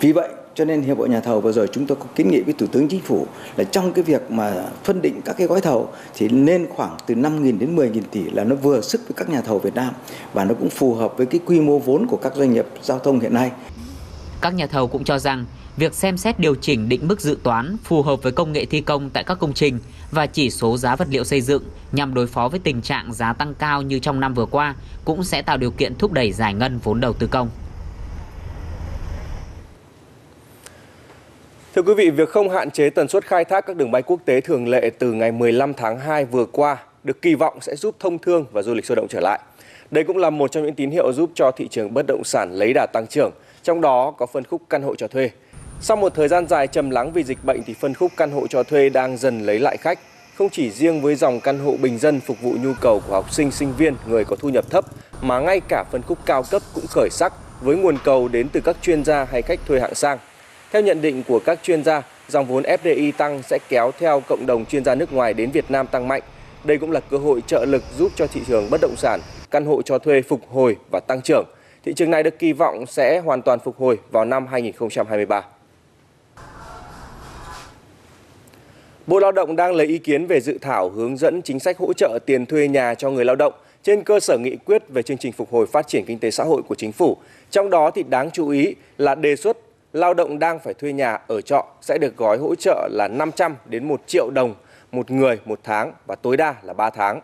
vì 0.00 0.12
vậy 0.12 0.28
cho 0.58 0.64
nên 0.64 0.82
hiệp 0.82 0.98
hội 0.98 1.08
nhà 1.08 1.20
thầu 1.20 1.40
vừa 1.40 1.52
rồi 1.52 1.68
chúng 1.72 1.86
tôi 1.86 1.96
có 2.00 2.04
kiến 2.14 2.30
nghị 2.30 2.40
với 2.40 2.54
thủ 2.58 2.66
tướng 2.66 2.88
chính 2.88 3.00
phủ 3.00 3.26
là 3.56 3.64
trong 3.64 3.92
cái 3.92 4.04
việc 4.04 4.30
mà 4.30 4.64
phân 4.84 5.02
định 5.02 5.20
các 5.24 5.36
cái 5.38 5.46
gói 5.46 5.60
thầu 5.60 5.88
thì 6.14 6.28
nên 6.28 6.66
khoảng 6.70 6.96
từ 7.06 7.14
5.000 7.14 7.58
đến 7.58 7.76
10.000 7.76 8.00
tỷ 8.10 8.30
là 8.30 8.44
nó 8.44 8.56
vừa 8.56 8.80
sức 8.80 9.00
với 9.08 9.14
các 9.16 9.28
nhà 9.30 9.40
thầu 9.40 9.58
Việt 9.58 9.74
Nam 9.74 9.94
và 10.32 10.44
nó 10.44 10.54
cũng 10.54 10.70
phù 10.70 10.94
hợp 10.94 11.14
với 11.16 11.26
cái 11.26 11.40
quy 11.46 11.60
mô 11.60 11.78
vốn 11.78 12.06
của 12.06 12.16
các 12.16 12.36
doanh 12.36 12.52
nghiệp 12.52 12.66
giao 12.82 12.98
thông 12.98 13.20
hiện 13.20 13.34
nay. 13.34 13.50
Các 14.40 14.54
nhà 14.54 14.66
thầu 14.66 14.86
cũng 14.86 15.04
cho 15.04 15.18
rằng 15.18 15.44
việc 15.76 15.94
xem 15.94 16.16
xét 16.16 16.40
điều 16.40 16.54
chỉnh 16.54 16.88
định 16.88 17.08
mức 17.08 17.20
dự 17.20 17.38
toán 17.42 17.76
phù 17.84 18.02
hợp 18.02 18.22
với 18.22 18.32
công 18.32 18.52
nghệ 18.52 18.64
thi 18.64 18.80
công 18.80 19.10
tại 19.10 19.24
các 19.24 19.38
công 19.38 19.52
trình 19.52 19.78
và 20.10 20.26
chỉ 20.26 20.50
số 20.50 20.76
giá 20.76 20.96
vật 20.96 21.08
liệu 21.10 21.24
xây 21.24 21.40
dựng 21.40 21.62
nhằm 21.92 22.14
đối 22.14 22.26
phó 22.26 22.48
với 22.48 22.60
tình 22.60 22.82
trạng 22.82 23.12
giá 23.12 23.32
tăng 23.32 23.54
cao 23.54 23.82
như 23.82 23.98
trong 23.98 24.20
năm 24.20 24.34
vừa 24.34 24.46
qua 24.46 24.74
cũng 25.04 25.24
sẽ 25.24 25.42
tạo 25.42 25.56
điều 25.56 25.70
kiện 25.70 25.94
thúc 25.94 26.12
đẩy 26.12 26.32
giải 26.32 26.54
ngân 26.54 26.78
vốn 26.84 27.00
đầu 27.00 27.12
tư 27.12 27.26
công. 27.26 27.48
Thưa 31.78 31.82
quý 31.82 31.94
vị, 31.94 32.10
việc 32.10 32.28
không 32.28 32.50
hạn 32.50 32.70
chế 32.70 32.90
tần 32.90 33.08
suất 33.08 33.26
khai 33.26 33.44
thác 33.44 33.66
các 33.66 33.76
đường 33.76 33.90
bay 33.90 34.02
quốc 34.02 34.20
tế 34.24 34.40
thường 34.40 34.68
lệ 34.68 34.90
từ 34.98 35.12
ngày 35.12 35.32
15 35.32 35.74
tháng 35.74 35.98
2 35.98 36.24
vừa 36.24 36.44
qua 36.44 36.76
được 37.04 37.22
kỳ 37.22 37.34
vọng 37.34 37.58
sẽ 37.60 37.76
giúp 37.76 37.96
thông 37.98 38.18
thương 38.18 38.44
và 38.52 38.62
du 38.62 38.74
lịch 38.74 38.84
sôi 38.84 38.96
động 38.96 39.06
trở 39.08 39.20
lại. 39.20 39.40
Đây 39.90 40.04
cũng 40.04 40.16
là 40.16 40.30
một 40.30 40.52
trong 40.52 40.62
những 40.64 40.74
tín 40.74 40.90
hiệu 40.90 41.12
giúp 41.12 41.30
cho 41.34 41.50
thị 41.50 41.68
trường 41.68 41.94
bất 41.94 42.06
động 42.08 42.24
sản 42.24 42.52
lấy 42.52 42.72
đà 42.72 42.86
tăng 42.92 43.06
trưởng, 43.06 43.30
trong 43.62 43.80
đó 43.80 44.14
có 44.18 44.26
phân 44.26 44.44
khúc 44.44 44.62
căn 44.70 44.82
hộ 44.82 44.94
cho 44.94 45.08
thuê. 45.08 45.30
Sau 45.80 45.96
một 45.96 46.14
thời 46.14 46.28
gian 46.28 46.46
dài 46.46 46.66
trầm 46.66 46.90
lắng 46.90 47.12
vì 47.12 47.22
dịch 47.22 47.44
bệnh 47.44 47.62
thì 47.62 47.74
phân 47.74 47.94
khúc 47.94 48.12
căn 48.16 48.30
hộ 48.30 48.46
cho 48.46 48.62
thuê 48.62 48.88
đang 48.88 49.16
dần 49.16 49.40
lấy 49.40 49.58
lại 49.58 49.76
khách. 49.76 49.98
Không 50.34 50.48
chỉ 50.50 50.70
riêng 50.70 51.00
với 51.00 51.14
dòng 51.14 51.40
căn 51.40 51.58
hộ 51.58 51.76
bình 51.82 51.98
dân 51.98 52.20
phục 52.20 52.40
vụ 52.42 52.54
nhu 52.62 52.72
cầu 52.80 53.02
của 53.06 53.12
học 53.12 53.34
sinh, 53.34 53.50
sinh 53.50 53.72
viên, 53.78 53.94
người 54.06 54.24
có 54.24 54.36
thu 54.36 54.48
nhập 54.48 54.70
thấp, 54.70 54.84
mà 55.20 55.40
ngay 55.40 55.60
cả 55.68 55.84
phân 55.92 56.02
khúc 56.02 56.18
cao 56.26 56.42
cấp 56.50 56.62
cũng 56.74 56.86
khởi 56.86 57.08
sắc 57.10 57.32
với 57.60 57.76
nguồn 57.76 57.98
cầu 58.04 58.28
đến 58.28 58.48
từ 58.52 58.60
các 58.60 58.76
chuyên 58.82 59.04
gia 59.04 59.24
hay 59.24 59.42
khách 59.42 59.60
thuê 59.66 59.80
hạng 59.80 59.94
sang. 59.94 60.18
Theo 60.72 60.82
nhận 60.82 61.02
định 61.02 61.22
của 61.28 61.38
các 61.38 61.58
chuyên 61.62 61.84
gia, 61.84 62.02
dòng 62.28 62.46
vốn 62.46 62.62
FDI 62.62 63.12
tăng 63.12 63.42
sẽ 63.42 63.58
kéo 63.68 63.90
theo 63.98 64.20
cộng 64.20 64.46
đồng 64.46 64.64
chuyên 64.66 64.84
gia 64.84 64.94
nước 64.94 65.12
ngoài 65.12 65.34
đến 65.34 65.50
Việt 65.50 65.70
Nam 65.70 65.86
tăng 65.86 66.08
mạnh. 66.08 66.22
Đây 66.64 66.78
cũng 66.78 66.90
là 66.90 67.00
cơ 67.00 67.18
hội 67.18 67.42
trợ 67.46 67.64
lực 67.64 67.82
giúp 67.98 68.12
cho 68.16 68.26
thị 68.26 68.40
trường 68.46 68.70
bất 68.70 68.80
động 68.80 68.94
sản, 68.96 69.20
căn 69.50 69.64
hộ 69.64 69.82
cho 69.82 69.98
thuê 69.98 70.22
phục 70.22 70.40
hồi 70.50 70.76
và 70.90 71.00
tăng 71.00 71.22
trưởng. 71.22 71.44
Thị 71.84 71.92
trường 71.92 72.10
này 72.10 72.22
được 72.22 72.38
kỳ 72.38 72.52
vọng 72.52 72.86
sẽ 72.86 73.18
hoàn 73.18 73.42
toàn 73.42 73.58
phục 73.58 73.78
hồi 73.78 73.98
vào 74.10 74.24
năm 74.24 74.46
2023. 74.46 75.42
Bộ 79.06 79.18
Lao 79.18 79.32
động 79.32 79.56
đang 79.56 79.74
lấy 79.74 79.86
ý 79.86 79.98
kiến 79.98 80.26
về 80.26 80.40
dự 80.40 80.58
thảo 80.60 80.88
hướng 80.88 81.16
dẫn 81.16 81.42
chính 81.42 81.60
sách 81.60 81.78
hỗ 81.78 81.92
trợ 81.92 82.18
tiền 82.26 82.46
thuê 82.46 82.68
nhà 82.68 82.94
cho 82.94 83.10
người 83.10 83.24
lao 83.24 83.36
động 83.36 83.52
trên 83.82 84.04
cơ 84.04 84.20
sở 84.20 84.38
nghị 84.38 84.56
quyết 84.56 84.88
về 84.88 85.02
chương 85.02 85.18
trình 85.18 85.32
phục 85.32 85.52
hồi 85.52 85.66
phát 85.66 85.88
triển 85.88 86.04
kinh 86.06 86.18
tế 86.18 86.30
xã 86.30 86.44
hội 86.44 86.62
của 86.62 86.74
chính 86.74 86.92
phủ. 86.92 87.16
Trong 87.50 87.70
đó 87.70 87.90
thì 87.90 88.02
đáng 88.02 88.30
chú 88.30 88.48
ý 88.48 88.74
là 88.98 89.14
đề 89.14 89.36
xuất 89.36 89.56
lao 89.92 90.14
động 90.14 90.38
đang 90.38 90.58
phải 90.58 90.74
thuê 90.74 90.92
nhà 90.92 91.18
ở 91.26 91.40
trọ 91.40 91.66
sẽ 91.82 91.98
được 91.98 92.16
gói 92.16 92.38
hỗ 92.38 92.54
trợ 92.54 92.88
là 92.92 93.08
500 93.08 93.56
đến 93.66 93.88
1 93.88 94.00
triệu 94.06 94.30
đồng 94.30 94.54
một 94.92 95.10
người 95.10 95.38
một 95.44 95.60
tháng 95.64 95.92
và 96.06 96.14
tối 96.14 96.36
đa 96.36 96.54
là 96.62 96.72
3 96.72 96.90
tháng. 96.90 97.20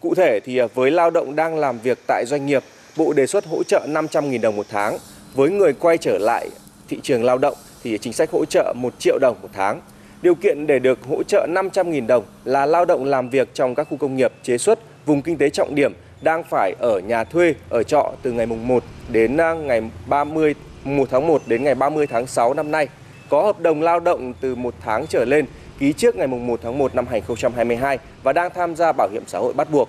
Cụ 0.00 0.14
thể 0.14 0.40
thì 0.44 0.58
à, 0.58 0.66
với 0.74 0.90
lao 0.90 1.10
động 1.10 1.36
đang 1.36 1.58
làm 1.58 1.78
việc 1.78 1.98
tại 2.06 2.24
doanh 2.26 2.46
nghiệp, 2.46 2.62
Bộ 2.96 3.12
đề 3.12 3.26
xuất 3.26 3.46
hỗ 3.46 3.62
trợ 3.62 3.86
500.000 3.88 4.40
đồng 4.40 4.56
một 4.56 4.66
tháng. 4.68 4.98
Với 5.34 5.50
người 5.50 5.72
quay 5.72 5.98
trở 5.98 6.18
lại 6.20 6.48
thị 6.88 7.00
trường 7.02 7.24
lao 7.24 7.38
động 7.38 7.56
thì 7.82 7.98
chính 7.98 8.12
sách 8.12 8.30
hỗ 8.30 8.44
trợ 8.44 8.72
1 8.76 8.98
triệu 8.98 9.18
đồng 9.18 9.36
một 9.42 9.48
tháng. 9.52 9.80
Điều 10.22 10.34
kiện 10.34 10.66
để 10.66 10.78
được 10.78 10.98
hỗ 11.08 11.22
trợ 11.22 11.46
500.000 11.50 12.06
đồng 12.06 12.24
là 12.44 12.66
lao 12.66 12.84
động 12.84 13.04
làm 13.04 13.28
việc 13.28 13.54
trong 13.54 13.74
các 13.74 13.86
khu 13.90 13.96
công 13.96 14.16
nghiệp, 14.16 14.32
chế 14.42 14.58
xuất, 14.58 14.78
vùng 15.06 15.22
kinh 15.22 15.36
tế 15.36 15.50
trọng 15.50 15.74
điểm 15.74 15.92
đang 16.22 16.42
phải 16.44 16.74
ở 16.78 16.98
nhà 16.98 17.24
thuê, 17.24 17.54
ở 17.68 17.82
trọ 17.82 18.12
từ 18.22 18.32
ngày 18.32 18.46
mùng 18.46 18.68
1 18.68 18.84
đến 19.08 19.36
à, 19.36 19.54
ngày 19.54 19.82
30 20.06 20.54
1 20.86 21.08
tháng 21.10 21.26
1 21.26 21.42
đến 21.46 21.64
ngày 21.64 21.74
30 21.74 22.06
tháng 22.06 22.26
6 22.26 22.54
năm 22.54 22.70
nay, 22.70 22.88
có 23.28 23.42
hợp 23.42 23.60
đồng 23.60 23.82
lao 23.82 24.00
động 24.00 24.32
từ 24.40 24.54
1 24.54 24.74
tháng 24.80 25.06
trở 25.06 25.24
lên 25.24 25.46
ký 25.78 25.92
trước 25.92 26.16
ngày 26.16 26.26
1 26.26 26.60
tháng 26.62 26.78
1 26.78 26.94
năm 26.94 27.06
2022 27.10 27.98
và 28.22 28.32
đang 28.32 28.50
tham 28.54 28.76
gia 28.76 28.92
bảo 28.92 29.08
hiểm 29.12 29.22
xã 29.26 29.38
hội 29.38 29.52
bắt 29.52 29.70
buộc. 29.70 29.88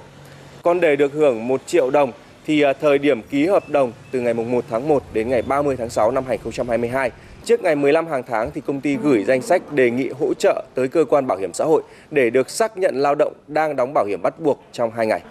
Còn 0.63 0.79
để 0.79 0.95
được 0.95 1.13
hưởng 1.13 1.47
1 1.47 1.61
triệu 1.65 1.89
đồng 1.89 2.11
thì 2.47 2.61
à, 2.61 2.73
thời 2.73 2.97
điểm 2.97 3.21
ký 3.21 3.47
hợp 3.47 3.69
đồng 3.69 3.91
từ 4.11 4.19
ngày 4.19 4.33
1 4.33 4.65
tháng 4.69 4.87
1 4.87 5.03
đến 5.13 5.29
ngày 5.29 5.41
30 5.41 5.75
tháng 5.77 5.89
6 5.89 6.11
năm 6.11 6.23
2022 6.27 7.11
Trước 7.47 7.63
ngày 7.63 7.75
15 7.75 8.07
hàng 8.07 8.23
tháng 8.23 8.51
thì 8.51 8.61
công 8.61 8.81
ty 8.81 8.95
gửi 8.95 9.23
danh 9.23 9.41
sách 9.41 9.73
đề 9.73 9.91
nghị 9.91 10.09
hỗ 10.19 10.33
trợ 10.33 10.63
tới 10.73 10.87
cơ 10.87 11.05
quan 11.09 11.27
bảo 11.27 11.37
hiểm 11.37 11.53
xã 11.53 11.65
hội 11.65 11.81
để 12.11 12.29
được 12.29 12.49
xác 12.49 12.77
nhận 12.77 12.95
lao 12.95 13.15
động 13.15 13.33
đang 13.47 13.75
đóng 13.75 13.91
bảo 13.93 14.05
hiểm 14.05 14.21
bắt 14.21 14.39
buộc 14.39 14.63
trong 14.71 14.91
2 14.91 15.07
ngày. 15.07 15.21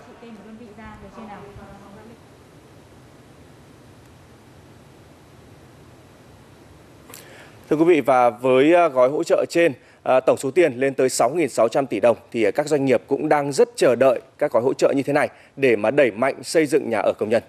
Thưa 7.71 7.77
quý 7.77 7.85
vị, 7.85 8.01
và 8.01 8.31
với 8.31 8.75
à, 8.75 8.89
gói 8.89 9.09
hỗ 9.09 9.25
trợ 9.25 9.45
trên 9.49 9.73
à, 10.03 10.21
tổng 10.21 10.37
số 10.37 10.51
tiền 10.51 10.73
lên 10.77 10.95
tới 10.95 11.09
6.600 11.09 11.87
tỷ 11.87 12.01
đồng 12.01 12.17
thì 12.33 12.43
à, 12.45 12.51
các 12.51 12.69
doanh 12.69 12.85
nghiệp 12.85 13.03
cũng 13.07 13.29
đang 13.29 13.53
rất 13.53 13.69
chờ 13.77 13.95
đợi 13.95 14.21
các 14.39 14.53
gói 14.53 14.63
hỗ 14.63 14.75
trợ 14.75 14.93
như 14.97 15.03
thế 15.03 15.13
này 15.13 15.29
để 15.57 15.77
mà 15.77 15.91
đẩy 15.91 16.11
mạnh 16.11 16.43
xây 16.43 16.67
dựng 16.67 16.91
nhà 16.91 16.99
ở 16.99 17.13
công 17.19 17.29
nhân. 17.29 17.43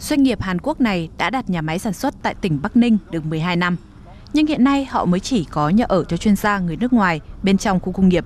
Doanh 0.00 0.22
nghiệp 0.22 0.40
Hàn 0.40 0.58
Quốc 0.60 0.80
này 0.80 1.08
đã 1.18 1.30
đặt 1.30 1.50
nhà 1.50 1.62
máy 1.62 1.78
sản 1.78 1.92
xuất 1.92 2.14
tại 2.22 2.34
tỉnh 2.40 2.58
Bắc 2.62 2.76
Ninh 2.76 2.98
được 3.10 3.26
12 3.26 3.56
năm. 3.56 3.76
nhưng 4.32 4.46
hiện 4.46 4.64
nay 4.64 4.84
họ 4.84 5.04
mới 5.04 5.20
chỉ 5.20 5.46
có 5.50 5.68
nhà 5.68 5.84
ở 5.88 6.04
cho 6.04 6.16
chuyên 6.16 6.36
gia 6.36 6.58
người 6.58 6.76
nước 6.76 6.92
ngoài 6.92 7.20
bên 7.42 7.58
trong 7.58 7.80
khu 7.80 7.92
công 7.92 8.08
nghiệp. 8.08 8.24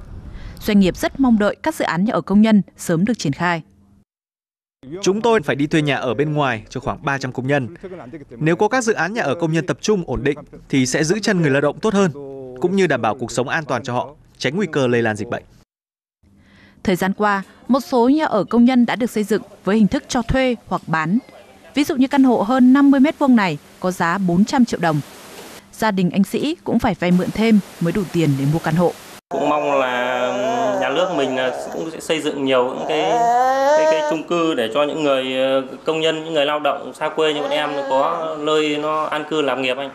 Doanh 0.61 0.81
nghiệp 0.81 0.97
rất 0.97 1.21
mong 1.21 1.38
đợi 1.38 1.57
các 1.62 1.75
dự 1.75 1.85
án 1.85 2.04
nhà 2.04 2.12
ở 2.12 2.21
công 2.21 2.42
nhân 2.42 2.62
sớm 2.76 3.04
được 3.04 3.19
triển 3.19 3.33
khai. 3.33 3.62
Chúng 5.02 5.20
tôi 5.20 5.40
phải 5.42 5.56
đi 5.56 5.66
thuê 5.66 5.82
nhà 5.82 5.96
ở 5.96 6.14
bên 6.14 6.32
ngoài 6.32 6.62
cho 6.68 6.80
khoảng 6.80 7.04
300 7.04 7.32
công 7.32 7.46
nhân. 7.46 7.68
Nếu 8.30 8.56
có 8.56 8.68
các 8.68 8.84
dự 8.84 8.92
án 8.92 9.14
nhà 9.14 9.22
ở 9.22 9.34
công 9.34 9.52
nhân 9.52 9.66
tập 9.66 9.78
trung 9.80 10.04
ổn 10.06 10.24
định 10.24 10.38
thì 10.68 10.86
sẽ 10.86 11.04
giữ 11.04 11.18
chân 11.18 11.42
người 11.42 11.50
lao 11.50 11.60
động 11.60 11.80
tốt 11.80 11.94
hơn, 11.94 12.10
cũng 12.60 12.76
như 12.76 12.86
đảm 12.86 13.02
bảo 13.02 13.14
cuộc 13.14 13.30
sống 13.30 13.48
an 13.48 13.64
toàn 13.64 13.82
cho 13.82 13.92
họ, 13.92 14.08
tránh 14.38 14.56
nguy 14.56 14.66
cơ 14.72 14.86
lây 14.86 15.02
lan 15.02 15.16
dịch 15.16 15.28
bệnh. 15.28 15.42
Thời 16.82 16.96
gian 16.96 17.12
qua, 17.12 17.42
một 17.68 17.80
số 17.80 18.08
nhà 18.08 18.24
ở 18.24 18.44
công 18.44 18.64
nhân 18.64 18.86
đã 18.86 18.96
được 18.96 19.10
xây 19.10 19.24
dựng 19.24 19.42
với 19.64 19.76
hình 19.76 19.88
thức 19.88 20.04
cho 20.08 20.22
thuê 20.22 20.56
hoặc 20.66 20.82
bán. 20.86 21.18
Ví 21.74 21.84
dụ 21.84 21.96
như 21.96 22.08
căn 22.08 22.24
hộ 22.24 22.42
hơn 22.42 22.72
50 22.72 23.00
mét 23.00 23.18
vuông 23.18 23.36
này 23.36 23.58
có 23.80 23.90
giá 23.90 24.18
400 24.18 24.64
triệu 24.64 24.80
đồng. 24.80 25.00
Gia 25.72 25.90
đình 25.90 26.10
anh 26.10 26.24
Sĩ 26.24 26.56
cũng 26.64 26.78
phải 26.78 26.94
vay 27.00 27.10
mượn 27.10 27.30
thêm 27.30 27.60
mới 27.80 27.92
đủ 27.92 28.02
tiền 28.12 28.30
để 28.38 28.44
mua 28.52 28.58
căn 28.58 28.74
hộ. 28.74 28.92
Cũng 29.28 29.48
mong 29.48 29.78
là 29.78 30.51
nước 31.02 31.14
mình 31.16 31.37
à, 31.37 31.52
cũng 31.73 31.90
sẽ 31.90 32.00
xây 32.00 32.21
dựng 32.21 32.44
nhiều 32.44 32.64
những 32.64 32.85
cái 32.88 33.00
cái, 33.78 33.87
cái 33.90 34.02
chung 34.11 34.23
cư 34.28 34.54
để 34.54 34.71
cho 34.75 34.85
những 34.85 35.02
người 35.02 35.37
ờ, 35.37 35.62
công 35.85 36.00
nhân, 36.00 36.25
những 36.25 36.35
người 36.35 36.47
lao 36.47 36.61
động 36.61 36.92
xa 36.94 37.09
quê 37.09 37.35
như 37.35 37.40
bọn 37.40 37.50
em 37.50 37.71
có 37.90 38.37
nơi 38.40 38.78
nó 38.78 39.04
an 39.04 39.25
cư 39.30 39.42
làm 39.42 39.62
nghiệp 39.62 39.76
anh. 39.76 39.90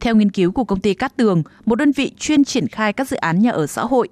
Theo 0.00 0.14
nghiên 0.16 0.30
cứu 0.30 0.52
của 0.52 0.64
công 0.64 0.80
ty 0.80 0.94
Cát 0.94 1.16
Tường, 1.16 1.42
một 1.64 1.74
đơn 1.74 1.92
vị 1.92 2.12
chuyên 2.18 2.44
triển 2.44 2.68
khai 2.68 2.92
các 2.92 3.08
dự 3.08 3.16
án 3.16 3.42
nhà 3.42 3.50
ở 3.50 3.66
xã 3.66 3.82
hội, 3.82 4.08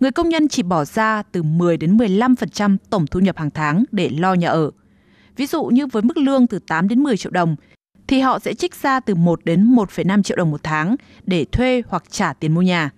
người 0.00 0.10
công 0.10 0.28
nhân 0.28 0.48
chỉ 0.48 0.62
bỏ 0.62 0.84
ra 0.84 1.22
từ 1.32 1.42
10 1.42 1.76
đến 1.76 1.96
15% 1.96 2.76
tổng 2.90 3.06
thu 3.06 3.20
nhập 3.20 3.38
hàng 3.38 3.50
tháng 3.50 3.84
để 3.92 4.10
lo 4.18 4.34
nhà 4.34 4.48
ở. 4.48 4.70
Ví 5.36 5.46
dụ 5.46 5.64
như 5.64 5.86
với 5.86 6.02
mức 6.02 6.16
lương 6.16 6.46
từ 6.46 6.58
8 6.58 6.88
đến 6.88 7.02
10 7.02 7.16
triệu 7.16 7.32
đồng, 7.32 7.56
thì 8.06 8.20
họ 8.20 8.38
sẽ 8.38 8.54
trích 8.54 8.74
ra 8.74 9.00
từ 9.00 9.14
1 9.14 9.44
đến 9.44 9.74
1,5 9.74 10.22
triệu 10.22 10.36
đồng 10.36 10.50
một 10.50 10.60
tháng 10.62 10.96
để 11.26 11.44
thuê 11.44 11.82
hoặc 11.88 12.04
trả 12.10 12.32
tiền 12.32 12.54
mua 12.54 12.62
nhà. 12.62 12.90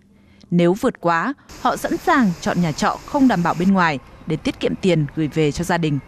Nếu 0.51 0.75
vượt 0.75 1.01
quá, 1.01 1.35
họ 1.61 1.77
sẵn 1.77 1.97
sàng 1.97 2.31
chọn 2.41 2.61
nhà 2.63 2.73
trọ 2.73 2.99
không 3.07 3.29
đảm 3.29 3.43
bảo 3.43 3.55
bên 3.59 3.73
ngoài 3.73 3.99
để 4.27 4.37
tiết 4.37 4.61
kiệm 4.61 4.75
tiền 4.75 5.07
gửi 5.17 5.29
về 5.35 5.53
cho 5.53 5.65
gia 5.65 5.79
đình. 5.79 5.99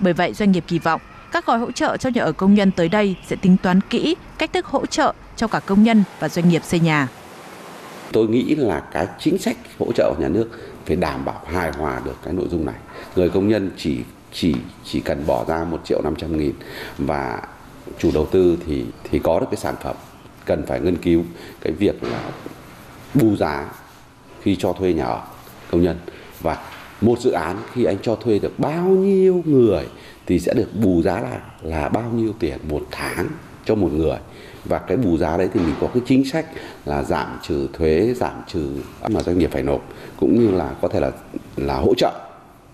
Bởi 0.00 0.12
vậy, 0.12 0.32
doanh 0.32 0.52
nghiệp 0.52 0.64
kỳ 0.66 0.78
vọng 0.78 1.00
các 1.32 1.46
gói 1.46 1.58
hỗ 1.58 1.72
trợ 1.72 1.96
cho 1.96 2.10
nhà 2.14 2.22
ở 2.22 2.32
công 2.32 2.54
nhân 2.54 2.70
tới 2.70 2.88
đây 2.88 3.16
sẽ 3.26 3.36
tính 3.36 3.56
toán 3.62 3.80
kỹ 3.80 4.16
cách 4.38 4.52
thức 4.52 4.66
hỗ 4.66 4.86
trợ 4.86 5.12
cho 5.36 5.46
cả 5.46 5.60
công 5.60 5.82
nhân 5.82 6.04
và 6.18 6.28
doanh 6.28 6.48
nghiệp 6.48 6.62
xây 6.64 6.80
nhà. 6.80 7.08
Tôi 8.12 8.28
nghĩ 8.28 8.54
là 8.54 8.80
cái 8.92 9.06
chính 9.18 9.38
sách 9.38 9.56
hỗ 9.78 9.92
trợ 9.92 10.12
của 10.16 10.22
nhà 10.22 10.28
nước 10.28 10.48
phải 10.86 10.96
đảm 10.96 11.24
bảo 11.24 11.40
hài 11.46 11.72
hòa 11.72 12.00
được 12.04 12.16
cái 12.24 12.34
nội 12.34 12.46
dung 12.50 12.66
này. 12.66 12.74
Người 13.16 13.28
công 13.30 13.48
nhân 13.48 13.70
chỉ 13.76 14.00
chỉ 14.32 14.54
chỉ 14.84 15.00
cần 15.00 15.26
bỏ 15.26 15.44
ra 15.48 15.64
một 15.64 15.80
triệu 15.84 16.02
năm 16.04 16.16
trăm 16.16 16.38
nghìn 16.38 16.52
và 16.98 17.42
chủ 17.98 18.10
đầu 18.14 18.26
tư 18.26 18.58
thì 18.66 18.84
thì 19.10 19.18
có 19.18 19.40
được 19.40 19.46
cái 19.50 19.56
sản 19.56 19.74
phẩm 19.82 19.96
cần 20.44 20.66
phải 20.66 20.80
nghiên 20.80 20.96
cứu 20.96 21.24
cái 21.60 21.72
việc 21.72 22.02
là 22.02 22.20
bù 23.20 23.36
giá 23.36 23.72
khi 24.42 24.56
cho 24.56 24.72
thuê 24.72 24.92
nhà 24.92 25.04
ở 25.04 25.22
công 25.70 25.82
nhân. 25.82 25.96
Và 26.40 26.58
một 27.00 27.20
dự 27.20 27.30
án 27.30 27.56
khi 27.72 27.84
anh 27.84 27.96
cho 28.02 28.16
thuê 28.16 28.38
được 28.38 28.58
bao 28.58 28.88
nhiêu 28.88 29.42
người 29.46 29.84
thì 30.26 30.38
sẽ 30.38 30.54
được 30.54 30.68
bù 30.82 31.02
giá 31.02 31.20
là 31.20 31.40
là 31.62 31.88
bao 31.88 32.10
nhiêu 32.10 32.32
tiền 32.38 32.58
một 32.68 32.82
tháng 32.90 33.28
cho 33.64 33.74
một 33.74 33.92
người. 33.92 34.18
Và 34.64 34.78
cái 34.78 34.96
bù 34.96 35.16
giá 35.16 35.36
đấy 35.36 35.48
thì 35.54 35.60
mình 35.60 35.74
có 35.80 35.88
cái 35.94 36.02
chính 36.06 36.24
sách 36.24 36.46
là 36.84 37.02
giảm 37.02 37.38
trừ 37.42 37.68
thuế 37.72 38.14
giảm 38.16 38.42
trừ 38.46 38.70
mà 39.08 39.22
doanh 39.22 39.38
nghiệp 39.38 39.50
phải 39.52 39.62
nộp 39.62 39.82
cũng 40.20 40.40
như 40.40 40.50
là 40.50 40.74
có 40.80 40.88
thể 40.88 41.00
là 41.00 41.10
là 41.56 41.74
hỗ 41.74 41.94
trợ 41.94 42.12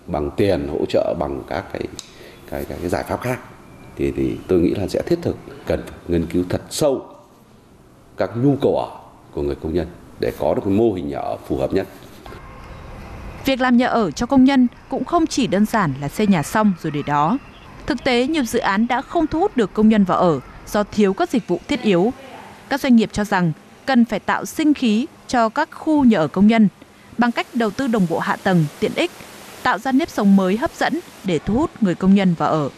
bằng 0.07 0.31
tiền 0.37 0.67
hỗ 0.67 0.85
trợ 0.85 1.15
bằng 1.19 1.41
các 1.47 1.65
cái 1.73 1.81
cái 2.49 2.65
cái, 2.65 2.77
cái 2.81 2.89
giải 2.89 3.03
pháp 3.03 3.21
khác. 3.21 3.39
Thì 3.95 4.11
thì 4.11 4.37
tôi 4.47 4.59
nghĩ 4.59 4.75
là 4.75 4.87
sẽ 4.87 5.01
thiết 5.05 5.19
thực 5.21 5.37
cần 5.67 5.81
nghiên 6.07 6.25
cứu 6.25 6.43
thật 6.49 6.61
sâu 6.69 7.05
các 8.17 8.31
nhu 8.37 8.55
cầu 8.61 8.77
ở 8.77 8.99
của 9.33 9.41
người 9.41 9.55
công 9.55 9.73
nhân 9.73 9.87
để 10.23 10.31
có 10.39 10.53
được 10.53 10.67
mô 10.67 10.93
hình 10.93 11.09
nhà 11.09 11.17
ở 11.17 11.37
phù 11.47 11.57
hợp 11.57 11.73
nhất. 11.73 11.87
Việc 13.45 13.61
làm 13.61 13.77
nhà 13.77 13.87
ở 13.87 14.11
cho 14.11 14.25
công 14.25 14.43
nhân 14.43 14.67
cũng 14.89 15.05
không 15.05 15.27
chỉ 15.27 15.47
đơn 15.47 15.65
giản 15.65 15.93
là 16.01 16.09
xây 16.09 16.27
nhà 16.27 16.43
xong 16.43 16.73
rồi 16.81 16.91
để 16.91 17.01
đó. 17.05 17.37
Thực 17.85 18.03
tế, 18.03 18.27
nhiều 18.27 18.43
dự 18.43 18.59
án 18.59 18.87
đã 18.87 19.01
không 19.01 19.27
thu 19.27 19.39
hút 19.39 19.57
được 19.57 19.73
công 19.73 19.89
nhân 19.89 20.03
vào 20.03 20.17
ở 20.17 20.39
do 20.67 20.83
thiếu 20.83 21.13
các 21.13 21.29
dịch 21.29 21.47
vụ 21.47 21.59
thiết 21.67 21.81
yếu. 21.81 22.13
Các 22.69 22.81
doanh 22.81 22.95
nghiệp 22.95 23.09
cho 23.13 23.23
rằng 23.23 23.51
cần 23.85 24.05
phải 24.05 24.19
tạo 24.19 24.45
sinh 24.45 24.73
khí 24.73 25.05
cho 25.27 25.49
các 25.49 25.69
khu 25.71 26.03
nhà 26.03 26.17
ở 26.17 26.27
công 26.27 26.47
nhân 26.47 26.67
bằng 27.17 27.31
cách 27.31 27.47
đầu 27.53 27.69
tư 27.69 27.87
đồng 27.87 28.07
bộ 28.09 28.19
hạ 28.19 28.35
tầng, 28.43 28.65
tiện 28.79 28.91
ích, 28.95 29.11
tạo 29.63 29.77
ra 29.77 29.91
nếp 29.91 30.09
sống 30.09 30.35
mới 30.35 30.57
hấp 30.57 30.71
dẫn 30.71 30.99
để 31.23 31.39
thu 31.39 31.53
hút 31.53 31.69
người 31.81 31.95
công 31.95 32.15
nhân 32.15 32.35
vào 32.37 32.49
ở. 32.49 32.69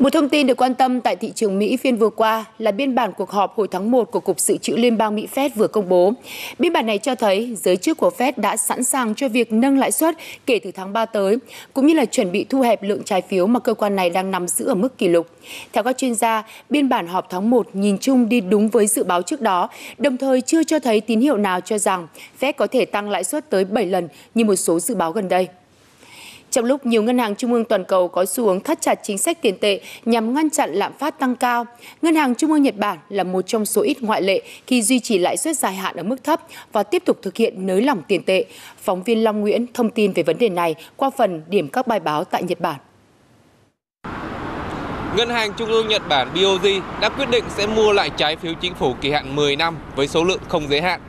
Một 0.00 0.10
thông 0.10 0.28
tin 0.28 0.46
được 0.46 0.56
quan 0.56 0.74
tâm 0.74 1.00
tại 1.00 1.16
thị 1.16 1.32
trường 1.34 1.58
Mỹ 1.58 1.76
phiên 1.76 1.96
vừa 1.96 2.08
qua 2.10 2.44
là 2.58 2.70
biên 2.70 2.94
bản 2.94 3.12
cuộc 3.16 3.30
họp 3.30 3.56
hồi 3.56 3.68
tháng 3.70 3.90
1 3.90 4.10
của 4.10 4.20
Cục 4.20 4.40
Dự 4.40 4.56
trữ 4.56 4.76
Liên 4.76 4.98
bang 4.98 5.14
Mỹ 5.14 5.28
Fed 5.34 5.50
vừa 5.54 5.66
công 5.66 5.88
bố. 5.88 6.12
Biên 6.58 6.72
bản 6.72 6.86
này 6.86 6.98
cho 6.98 7.14
thấy 7.14 7.56
giới 7.62 7.76
chức 7.76 7.98
của 7.98 8.10
Fed 8.18 8.32
đã 8.36 8.56
sẵn 8.56 8.84
sàng 8.84 9.14
cho 9.14 9.28
việc 9.28 9.52
nâng 9.52 9.78
lãi 9.78 9.92
suất 9.92 10.14
kể 10.46 10.58
từ 10.58 10.70
tháng 10.72 10.92
3 10.92 11.06
tới, 11.06 11.36
cũng 11.72 11.86
như 11.86 11.94
là 11.94 12.04
chuẩn 12.04 12.32
bị 12.32 12.44
thu 12.44 12.60
hẹp 12.60 12.82
lượng 12.82 13.02
trái 13.04 13.22
phiếu 13.22 13.46
mà 13.46 13.60
cơ 13.60 13.74
quan 13.74 13.96
này 13.96 14.10
đang 14.10 14.30
nắm 14.30 14.48
giữ 14.48 14.66
ở 14.66 14.74
mức 14.74 14.98
kỷ 14.98 15.08
lục. 15.08 15.26
Theo 15.72 15.84
các 15.84 15.98
chuyên 15.98 16.14
gia, 16.14 16.42
biên 16.70 16.88
bản 16.88 17.06
họp 17.06 17.30
tháng 17.30 17.50
1 17.50 17.68
nhìn 17.72 17.98
chung 17.98 18.28
đi 18.28 18.40
đúng 18.40 18.68
với 18.68 18.86
dự 18.86 19.04
báo 19.04 19.22
trước 19.22 19.40
đó, 19.40 19.68
đồng 19.98 20.16
thời 20.16 20.40
chưa 20.40 20.64
cho 20.64 20.78
thấy 20.78 21.00
tín 21.00 21.20
hiệu 21.20 21.36
nào 21.36 21.60
cho 21.60 21.78
rằng 21.78 22.06
Fed 22.40 22.52
có 22.56 22.66
thể 22.66 22.84
tăng 22.84 23.10
lãi 23.10 23.24
suất 23.24 23.50
tới 23.50 23.64
7 23.64 23.86
lần 23.86 24.08
như 24.34 24.44
một 24.44 24.56
số 24.56 24.80
dự 24.80 24.94
báo 24.94 25.12
gần 25.12 25.28
đây. 25.28 25.48
Trong 26.50 26.64
lúc 26.64 26.86
nhiều 26.86 27.02
ngân 27.02 27.18
hàng 27.18 27.34
trung 27.34 27.52
ương 27.52 27.64
toàn 27.64 27.84
cầu 27.84 28.08
có 28.08 28.24
xu 28.24 28.44
hướng 28.44 28.60
thắt 28.60 28.80
chặt 28.80 29.00
chính 29.02 29.18
sách 29.18 29.42
tiền 29.42 29.58
tệ 29.58 29.80
nhằm 30.04 30.34
ngăn 30.34 30.50
chặn 30.50 30.74
lạm 30.74 30.92
phát 30.98 31.18
tăng 31.18 31.36
cao, 31.36 31.66
Ngân 32.02 32.14
hàng 32.14 32.34
Trung 32.34 32.52
ương 32.52 32.62
Nhật 32.62 32.76
Bản 32.76 32.98
là 33.08 33.24
một 33.24 33.42
trong 33.46 33.66
số 33.66 33.82
ít 33.82 34.02
ngoại 34.02 34.22
lệ 34.22 34.42
khi 34.66 34.82
duy 34.82 35.00
trì 35.00 35.18
lãi 35.18 35.36
suất 35.36 35.56
dài 35.56 35.74
hạn 35.74 35.96
ở 35.96 36.02
mức 36.02 36.24
thấp 36.24 36.40
và 36.72 36.82
tiếp 36.82 37.02
tục 37.06 37.18
thực 37.22 37.36
hiện 37.36 37.66
nới 37.66 37.82
lỏng 37.82 38.02
tiền 38.08 38.22
tệ. 38.22 38.44
Phóng 38.78 39.02
viên 39.02 39.24
Long 39.24 39.40
Nguyễn 39.40 39.66
thông 39.74 39.90
tin 39.90 40.12
về 40.12 40.22
vấn 40.22 40.38
đề 40.38 40.48
này 40.48 40.74
qua 40.96 41.10
phần 41.10 41.42
điểm 41.48 41.68
các 41.68 41.86
bài 41.86 42.00
báo 42.00 42.24
tại 42.24 42.42
Nhật 42.42 42.60
Bản. 42.60 42.80
Ngân 45.16 45.28
hàng 45.28 45.52
Trung 45.56 45.68
ương 45.68 45.88
Nhật 45.88 46.02
Bản 46.08 46.28
BOJ 46.34 46.80
đã 47.00 47.08
quyết 47.08 47.30
định 47.30 47.44
sẽ 47.48 47.66
mua 47.66 47.92
lại 47.92 48.10
trái 48.16 48.36
phiếu 48.36 48.52
chính 48.60 48.74
phủ 48.74 48.94
kỳ 49.00 49.10
hạn 49.10 49.36
10 49.36 49.56
năm 49.56 49.76
với 49.96 50.08
số 50.08 50.24
lượng 50.24 50.40
không 50.48 50.68
giới 50.68 50.80
hạn. 50.80 51.00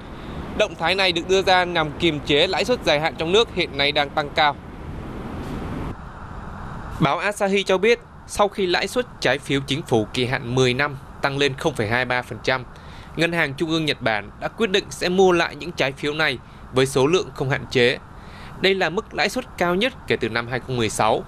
Động 0.57 0.75
thái 0.79 0.95
này 0.95 1.11
được 1.11 1.29
đưa 1.29 1.41
ra 1.41 1.63
nhằm 1.63 1.91
kiềm 1.99 2.19
chế 2.25 2.47
lãi 2.47 2.65
suất 2.65 2.79
dài 2.85 2.99
hạn 2.99 3.13
trong 3.17 3.31
nước 3.31 3.55
hiện 3.55 3.77
nay 3.77 3.91
đang 3.91 4.09
tăng 4.09 4.29
cao. 4.35 4.55
Báo 7.01 7.17
Asahi 7.17 7.63
cho 7.63 7.77
biết, 7.77 7.99
sau 8.27 8.47
khi 8.47 8.65
lãi 8.65 8.87
suất 8.87 9.05
trái 9.19 9.37
phiếu 9.37 9.59
chính 9.67 9.81
phủ 9.81 10.07
kỳ 10.13 10.25
hạn 10.25 10.55
10 10.55 10.73
năm 10.73 10.97
tăng 11.21 11.37
lên 11.37 11.53
0,23%, 11.59 12.63
Ngân 13.15 13.31
hàng 13.31 13.53
Trung 13.53 13.69
ương 13.69 13.85
Nhật 13.85 14.01
Bản 14.01 14.29
đã 14.39 14.47
quyết 14.47 14.69
định 14.69 14.83
sẽ 14.89 15.09
mua 15.09 15.31
lại 15.31 15.55
những 15.55 15.71
trái 15.71 15.91
phiếu 15.91 16.13
này 16.13 16.37
với 16.73 16.85
số 16.85 17.07
lượng 17.07 17.29
không 17.33 17.49
hạn 17.49 17.65
chế. 17.71 17.97
Đây 18.61 18.75
là 18.75 18.89
mức 18.89 19.13
lãi 19.13 19.29
suất 19.29 19.45
cao 19.57 19.75
nhất 19.75 19.93
kể 20.07 20.15
từ 20.15 20.29
năm 20.29 20.47
2016 20.47 21.23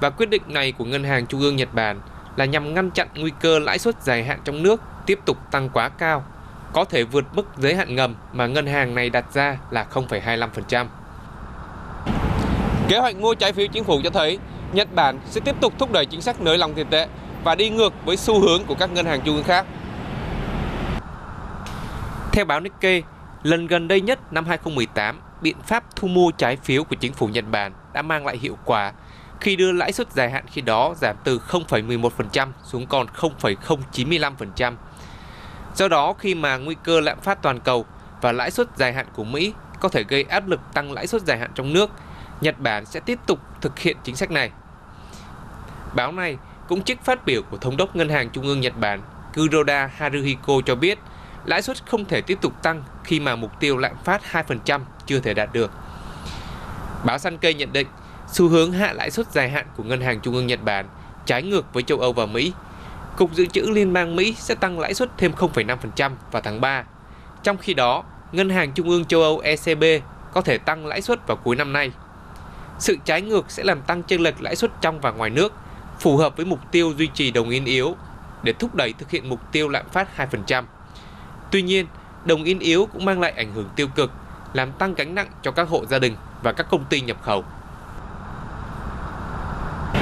và 0.00 0.10
quyết 0.10 0.30
định 0.30 0.42
này 0.46 0.72
của 0.72 0.84
Ngân 0.84 1.04
hàng 1.04 1.26
Trung 1.26 1.40
ương 1.40 1.56
Nhật 1.56 1.74
Bản 1.74 2.00
là 2.36 2.44
nhằm 2.44 2.74
ngăn 2.74 2.90
chặn 2.90 3.08
nguy 3.14 3.30
cơ 3.40 3.58
lãi 3.58 3.78
suất 3.78 4.02
dài 4.02 4.24
hạn 4.24 4.40
trong 4.44 4.62
nước 4.62 4.80
tiếp 5.06 5.18
tục 5.24 5.38
tăng 5.50 5.68
quá 5.68 5.88
cao, 5.88 6.24
có 6.72 6.84
thể 6.84 7.04
vượt 7.04 7.24
mức 7.34 7.46
giới 7.56 7.74
hạn 7.74 7.96
ngầm 7.96 8.14
mà 8.32 8.46
ngân 8.46 8.66
hàng 8.66 8.94
này 8.94 9.10
đặt 9.10 9.24
ra 9.34 9.58
là 9.70 9.86
0,25%. 9.92 10.86
Kế 12.88 12.98
hoạch 12.98 13.16
mua 13.16 13.34
trái 13.34 13.52
phiếu 13.52 13.66
chính 13.66 13.84
phủ 13.84 14.00
cho 14.04 14.10
thấy 14.10 14.38
Nhật 14.72 14.94
Bản 14.94 15.18
sẽ 15.26 15.40
tiếp 15.40 15.56
tục 15.60 15.72
thúc 15.78 15.92
đẩy 15.92 16.06
chính 16.06 16.22
sách 16.22 16.40
nới 16.40 16.58
lỏng 16.58 16.74
tiền 16.74 16.86
tệ 16.90 17.08
và 17.44 17.54
đi 17.54 17.70
ngược 17.70 17.92
với 18.04 18.16
xu 18.16 18.40
hướng 18.40 18.64
của 18.64 18.74
các 18.74 18.90
ngân 18.92 19.06
hàng 19.06 19.20
trung 19.24 19.36
ương 19.36 19.44
khác. 19.44 19.66
Theo 22.32 22.44
báo 22.44 22.60
Nikkei, 22.60 23.02
lần 23.42 23.66
gần 23.66 23.88
đây 23.88 24.00
nhất 24.00 24.32
năm 24.32 24.46
2018, 24.46 25.20
biện 25.40 25.56
pháp 25.66 25.96
thu 25.96 26.08
mua 26.08 26.30
trái 26.30 26.56
phiếu 26.56 26.84
của 26.84 26.96
chính 27.00 27.12
phủ 27.12 27.26
Nhật 27.26 27.44
Bản 27.50 27.72
đã 27.92 28.02
mang 28.02 28.26
lại 28.26 28.38
hiệu 28.38 28.58
quả 28.64 28.92
khi 29.40 29.56
đưa 29.56 29.72
lãi 29.72 29.92
suất 29.92 30.12
dài 30.12 30.30
hạn 30.30 30.44
khi 30.52 30.60
đó 30.60 30.94
giảm 31.00 31.16
từ 31.24 31.40
0,11% 31.48 32.48
xuống 32.64 32.86
còn 32.86 33.06
0,095%. 33.16 34.74
Do 35.74 35.88
đó, 35.88 36.12
khi 36.18 36.34
mà 36.34 36.56
nguy 36.56 36.76
cơ 36.84 37.00
lạm 37.00 37.20
phát 37.20 37.42
toàn 37.42 37.60
cầu 37.60 37.86
và 38.20 38.32
lãi 38.32 38.50
suất 38.50 38.68
dài 38.76 38.92
hạn 38.92 39.06
của 39.14 39.24
Mỹ 39.24 39.52
có 39.80 39.88
thể 39.88 40.04
gây 40.08 40.22
áp 40.22 40.48
lực 40.48 40.60
tăng 40.74 40.92
lãi 40.92 41.06
suất 41.06 41.22
dài 41.22 41.38
hạn 41.38 41.50
trong 41.54 41.72
nước– 41.72 41.90
Nhật 42.40 42.60
Bản 42.60 42.86
sẽ 42.86 43.00
tiếp 43.00 43.18
tục 43.26 43.38
thực 43.60 43.78
hiện 43.78 43.96
chính 44.04 44.16
sách 44.16 44.30
này. 44.30 44.50
Báo 45.94 46.12
này 46.12 46.36
cũng 46.68 46.82
trích 46.82 47.04
phát 47.04 47.26
biểu 47.26 47.42
của 47.50 47.56
Thống 47.56 47.76
đốc 47.76 47.96
Ngân 47.96 48.08
hàng 48.08 48.30
Trung 48.30 48.46
ương 48.46 48.60
Nhật 48.60 48.78
Bản 48.80 49.00
Kuroda 49.34 49.90
Haruhiko 49.96 50.52
cho 50.66 50.74
biết 50.74 50.98
lãi 51.44 51.62
suất 51.62 51.86
không 51.86 52.04
thể 52.04 52.20
tiếp 52.20 52.38
tục 52.40 52.62
tăng 52.62 52.82
khi 53.04 53.20
mà 53.20 53.36
mục 53.36 53.60
tiêu 53.60 53.76
lạm 53.76 53.96
phát 54.04 54.22
2% 54.32 54.80
chưa 55.06 55.20
thể 55.20 55.34
đạt 55.34 55.52
được. 55.52 55.70
Báo 57.04 57.18
Sankei 57.18 57.54
nhận 57.54 57.72
định 57.72 57.86
xu 58.32 58.48
hướng 58.48 58.72
hạ 58.72 58.92
lãi 58.92 59.10
suất 59.10 59.32
dài 59.32 59.50
hạn 59.50 59.66
của 59.76 59.82
Ngân 59.82 60.00
hàng 60.00 60.20
Trung 60.20 60.34
ương 60.34 60.46
Nhật 60.46 60.62
Bản 60.64 60.86
trái 61.26 61.42
ngược 61.42 61.74
với 61.74 61.82
châu 61.82 61.98
Âu 61.98 62.12
và 62.12 62.26
Mỹ. 62.26 62.52
Cục 63.16 63.32
Dự 63.32 63.46
trữ 63.46 63.62
Liên 63.62 63.92
bang 63.92 64.16
Mỹ 64.16 64.34
sẽ 64.38 64.54
tăng 64.54 64.78
lãi 64.78 64.94
suất 64.94 65.08
thêm 65.18 65.32
0,5% 65.32 66.12
vào 66.32 66.42
tháng 66.42 66.60
3. 66.60 66.84
Trong 67.42 67.56
khi 67.56 67.74
đó, 67.74 68.04
Ngân 68.32 68.50
hàng 68.50 68.72
Trung 68.72 68.88
ương 68.88 69.04
châu 69.04 69.22
Âu 69.22 69.38
ECB 69.38 69.84
có 70.32 70.40
thể 70.40 70.58
tăng 70.58 70.86
lãi 70.86 71.02
suất 71.02 71.26
vào 71.26 71.36
cuối 71.36 71.56
năm 71.56 71.72
nay. 71.72 71.92
Sự 72.78 72.96
trái 73.04 73.22
ngược 73.22 73.50
sẽ 73.50 73.64
làm 73.64 73.82
tăng 73.82 74.02
chênh 74.02 74.20
lệch 74.20 74.42
lãi 74.42 74.56
suất 74.56 74.70
trong 74.80 75.00
và 75.00 75.10
ngoài 75.10 75.30
nước, 75.30 75.52
phù 76.00 76.16
hợp 76.16 76.36
với 76.36 76.46
mục 76.46 76.60
tiêu 76.72 76.92
duy 76.96 77.08
trì 77.14 77.30
đồng 77.30 77.50
yên 77.50 77.64
yếu 77.64 77.96
để 78.42 78.52
thúc 78.52 78.74
đẩy 78.74 78.92
thực 78.92 79.10
hiện 79.10 79.28
mục 79.28 79.40
tiêu 79.52 79.68
lạm 79.68 79.88
phát 79.88 80.08
2%. 80.16 80.64
Tuy 81.50 81.62
nhiên, 81.62 81.86
đồng 82.24 82.44
yên 82.44 82.58
yếu 82.58 82.88
cũng 82.92 83.04
mang 83.04 83.20
lại 83.20 83.32
ảnh 83.36 83.52
hưởng 83.54 83.68
tiêu 83.76 83.88
cực, 83.94 84.12
làm 84.52 84.72
tăng 84.72 84.94
gánh 84.94 85.14
nặng 85.14 85.28
cho 85.42 85.50
các 85.50 85.68
hộ 85.68 85.84
gia 85.86 85.98
đình 85.98 86.14
và 86.42 86.52
các 86.52 86.66
công 86.70 86.84
ty 86.84 87.00
nhập 87.00 87.16
khẩu. 87.22 87.44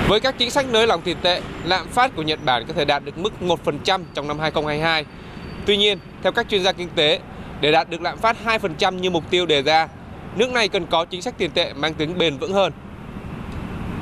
Với 0.08 0.20
các 0.20 0.34
chính 0.38 0.50
sách 0.50 0.66
nới 0.68 0.86
lỏng 0.86 1.02
tiền 1.02 1.16
tệ, 1.22 1.40
lạm 1.64 1.88
phát 1.88 2.16
của 2.16 2.22
Nhật 2.22 2.38
Bản 2.44 2.64
có 2.66 2.72
thể 2.72 2.84
đạt 2.84 3.04
được 3.04 3.18
mức 3.18 3.32
1% 3.40 4.00
trong 4.14 4.28
năm 4.28 4.38
2022. 4.38 5.04
Tuy 5.66 5.76
nhiên, 5.76 5.98
theo 6.22 6.32
các 6.32 6.48
chuyên 6.48 6.62
gia 6.62 6.72
kinh 6.72 6.88
tế, 6.94 7.20
để 7.60 7.72
đạt 7.72 7.90
được 7.90 8.00
lạm 8.00 8.18
phát 8.18 8.36
2% 8.44 8.94
như 8.94 9.10
mục 9.10 9.30
tiêu 9.30 9.46
đề 9.46 9.62
ra, 9.62 9.88
nước 10.36 10.52
này 10.52 10.68
cần 10.68 10.86
có 10.90 11.04
chính 11.04 11.22
sách 11.22 11.34
tiền 11.38 11.50
tệ 11.50 11.72
mang 11.72 11.94
tính 11.94 12.18
bền 12.18 12.38
vững 12.38 12.52
hơn. 12.52 12.72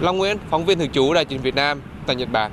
Long 0.01 0.19
Nguyễn, 0.19 0.37
phóng 0.51 0.65
viên 0.65 0.79
thường 0.79 0.91
trú 0.93 1.15
Đài 1.15 1.25
truyền 1.25 1.41
Việt 1.41 1.55
Nam 1.55 1.83
tại 2.07 2.17
Nhật 2.17 2.29
Bản. 2.33 2.53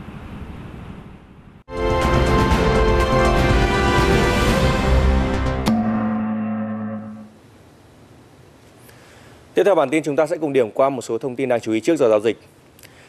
Tiếp 9.54 9.64
theo 9.64 9.76
bản 9.76 9.90
tin 9.90 10.04
chúng 10.04 10.16
ta 10.16 10.28
sẽ 10.28 10.38
cùng 10.38 10.54
điểm 10.54 10.72
qua 10.72 10.90
một 10.90 11.02
số 11.02 11.18
thông 11.18 11.36
tin 11.36 11.50
đáng 11.50 11.60
chú 11.60 11.72
ý 11.72 11.80
trước 11.80 11.96
giờ 11.96 12.10
giao 12.10 12.20
dịch. 12.20 12.38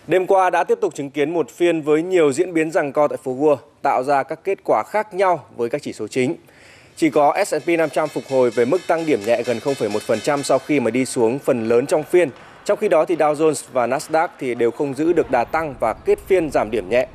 Đêm 0.07 0.26
qua 0.26 0.50
đã 0.50 0.64
tiếp 0.64 0.79
tục 0.81 0.95
chứng 0.95 1.11
kiến 1.11 1.35
một 1.35 1.50
phiên 1.50 1.83
với 1.83 2.02
nhiều 2.02 2.33
diễn 2.33 2.55
biến 2.55 2.71
rằng 2.71 2.93
co 2.93 3.09
tại 3.09 3.19
phố 3.25 3.37
Wall, 3.37 3.57
tạo 3.83 4.02
ra 4.02 4.23
các 4.23 4.45
kết 4.45 4.59
quả 4.64 4.83
khác 4.87 5.14
nhau 5.14 5.45
với 5.57 5.69
các 5.69 5.83
chỉ 5.83 5.93
số 5.93 6.09
chính. 6.09 6.35
Chỉ 6.97 7.11
có 7.11 7.35
S&P 7.47 7.69
500 7.69 8.09
phục 8.09 8.25
hồi 8.31 8.51
về 8.51 8.65
mức 8.65 8.79
tăng 8.87 9.07
điểm 9.07 9.21
nhẹ 9.27 9.43
gần 9.43 9.59
0,1% 9.59 10.43
sau 10.43 10.59
khi 10.59 10.81
mà 10.81 10.91
đi 10.91 11.05
xuống 11.05 11.39
phần 11.39 11.69
lớn 11.69 11.87
trong 11.87 12.03
phiên. 12.03 12.31
Trong 12.65 12.79
khi 12.79 12.89
đó 12.89 13.05
thì 13.05 13.17
Dow 13.17 13.35
Jones 13.35 13.65
và 13.73 13.87
Nasdaq 13.87 14.29
thì 14.39 14.55
đều 14.55 14.71
không 14.71 14.95
giữ 14.95 15.13
được 15.13 15.31
đà 15.31 15.45
tăng 15.45 15.75
và 15.81 15.93
kết 15.93 16.19
phiên 16.27 16.51
giảm 16.51 16.71
điểm 16.71 16.89
nhẹ. 16.89 17.07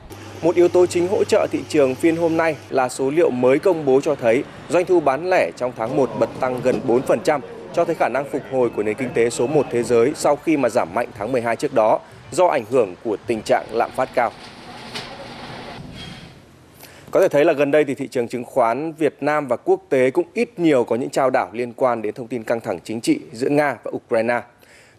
Một 0.41 0.55
yếu 0.55 0.67
tố 0.67 0.85
chính 0.85 1.07
hỗ 1.07 1.23
trợ 1.23 1.47
thị 1.51 1.59
trường 1.69 1.95
phiên 1.95 2.15
hôm 2.15 2.37
nay 2.37 2.55
là 2.69 2.89
số 2.89 3.09
liệu 3.09 3.29
mới 3.29 3.59
công 3.59 3.85
bố 3.85 4.01
cho 4.01 4.15
thấy 4.15 4.43
doanh 4.69 4.85
thu 4.85 4.99
bán 4.99 5.29
lẻ 5.29 5.51
trong 5.57 5.71
tháng 5.77 5.97
1 5.97 6.09
bật 6.19 6.29
tăng 6.39 6.61
gần 6.63 6.79
4%, 6.87 7.39
cho 7.73 7.85
thấy 7.85 7.95
khả 7.95 8.09
năng 8.09 8.29
phục 8.31 8.41
hồi 8.51 8.69
của 8.75 8.83
nền 8.83 8.95
kinh 8.95 9.09
tế 9.13 9.29
số 9.29 9.47
1 9.47 9.65
thế 9.71 9.83
giới 9.83 10.11
sau 10.15 10.35
khi 10.35 10.57
mà 10.57 10.69
giảm 10.69 10.93
mạnh 10.93 11.07
tháng 11.17 11.31
12 11.31 11.55
trước 11.55 11.73
đó 11.73 11.99
do 12.31 12.47
ảnh 12.47 12.63
hưởng 12.71 12.95
của 13.03 13.17
tình 13.27 13.41
trạng 13.41 13.65
lạm 13.71 13.91
phát 13.95 14.09
cao. 14.13 14.31
Có 17.17 17.21
thể 17.21 17.29
thấy 17.29 17.45
là 17.45 17.53
gần 17.53 17.71
đây 17.71 17.85
thì 17.85 17.95
thị 17.95 18.07
trường 18.07 18.27
chứng 18.27 18.43
khoán 18.43 18.93
Việt 18.93 19.17
Nam 19.21 19.47
và 19.47 19.55
quốc 19.55 19.81
tế 19.89 20.11
cũng 20.11 20.25
ít 20.33 20.59
nhiều 20.59 20.83
có 20.83 20.95
những 20.95 21.09
trao 21.09 21.29
đảo 21.29 21.49
liên 21.53 21.73
quan 21.73 22.01
đến 22.01 22.13
thông 22.13 22.27
tin 22.27 22.43
căng 22.43 22.61
thẳng 22.61 22.79
chính 22.83 23.01
trị 23.01 23.19
giữa 23.31 23.49
Nga 23.49 23.77
và 23.83 23.91
Ukraine. 23.95 24.41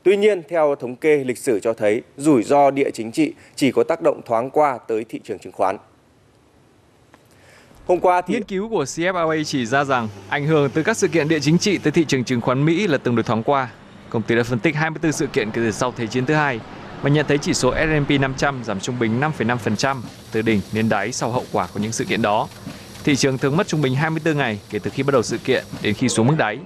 Tuy 0.02 0.16
nhiên, 0.16 0.42
theo 0.48 0.74
thống 0.74 0.96
kê 0.96 1.24
lịch 1.24 1.38
sử 1.38 1.60
cho 1.60 1.72
thấy, 1.72 2.02
rủi 2.16 2.42
ro 2.42 2.70
địa 2.70 2.90
chính 2.90 3.12
trị 3.12 3.32
chỉ 3.54 3.72
có 3.72 3.84
tác 3.84 4.02
động 4.02 4.20
thoáng 4.26 4.50
qua 4.50 4.78
tới 4.88 5.04
thị 5.08 5.20
trường 5.24 5.38
chứng 5.38 5.52
khoán. 5.52 5.76
Hôm 7.86 8.00
qua 8.00 8.20
thì... 8.20 8.34
Nghiên 8.34 8.44
cứu 8.44 8.68
của 8.68 8.84
CFRA 8.84 9.44
chỉ 9.44 9.66
ra 9.66 9.84
rằng 9.84 10.08
ảnh 10.28 10.46
hưởng 10.46 10.70
từ 10.74 10.82
các 10.82 10.96
sự 10.96 11.08
kiện 11.08 11.28
địa 11.28 11.40
chính 11.40 11.58
trị 11.58 11.78
tới 11.78 11.92
thị 11.92 12.04
trường 12.04 12.24
chứng 12.24 12.40
khoán 12.40 12.64
Mỹ 12.64 12.86
là 12.86 12.98
tương 12.98 13.16
đối 13.16 13.22
thoáng 13.22 13.42
qua. 13.42 13.68
Công 14.10 14.22
ty 14.22 14.36
đã 14.36 14.42
phân 14.42 14.58
tích 14.58 14.74
24 14.74 15.12
sự 15.12 15.26
kiện 15.26 15.50
kể 15.50 15.60
từ 15.60 15.70
sau 15.70 15.92
Thế 15.96 16.06
chiến 16.06 16.26
thứ 16.26 16.34
hai 16.34 16.60
và 17.02 17.10
nhận 17.10 17.26
thấy 17.28 17.38
chỉ 17.38 17.54
số 17.54 17.74
S&P 17.74 18.20
500 18.20 18.64
giảm 18.64 18.80
trung 18.80 18.98
bình 18.98 19.20
5,5% 19.20 19.96
từ 20.32 20.42
đỉnh 20.42 20.60
đến 20.72 20.88
đáy 20.88 21.12
sau 21.12 21.30
hậu 21.30 21.44
quả 21.52 21.68
của 21.74 21.80
những 21.80 21.92
sự 21.92 22.04
kiện 22.04 22.22
đó. 22.22 22.48
Thị 23.04 23.16
trường 23.16 23.38
thường 23.38 23.56
mất 23.56 23.68
trung 23.68 23.82
bình 23.82 23.94
24 23.94 24.36
ngày 24.36 24.60
kể 24.70 24.78
từ 24.78 24.90
khi 24.90 25.02
bắt 25.02 25.12
đầu 25.12 25.22
sự 25.22 25.38
kiện 25.38 25.64
đến 25.82 25.94
khi 25.94 26.08
xuống 26.08 26.26
mức 26.26 26.34
đáy, 26.38 26.58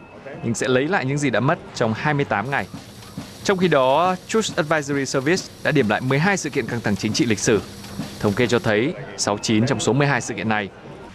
nhưng 0.45 0.55
sẽ 0.55 0.69
lấy 0.69 0.89
lại 0.89 1.05
những 1.05 1.19
gì 1.19 1.31
đã 1.31 1.41
mất 1.41 1.59
trong 1.75 1.95
28 1.95 2.51
ngày. 2.51 2.67
Trong 3.45 3.59
khi 3.59 3.69
đó, 3.69 4.17
Trust 4.27 4.57
Advisory 4.57 5.07
Service 5.07 5.43
đã 5.63 5.71
điểm 5.71 5.89
lại 5.89 6.01
12 6.01 6.37
sự 6.37 6.51
kiện 6.51 6.67
căng 6.67 6.81
thẳng 6.81 6.97
chính 6.97 7.13
trị 7.13 7.27
lịch 7.27 7.39
sử. 7.39 7.61
Thống 8.21 8.33
kê 8.33 8.47
cho 8.47 8.59
thấy 8.59 8.95
69 9.17 9.67
trong 9.67 9.81
số 9.81 9.93
12 9.93 10.21
sự 10.21 10.35
kiện 10.35 10.49
này, 10.49 10.69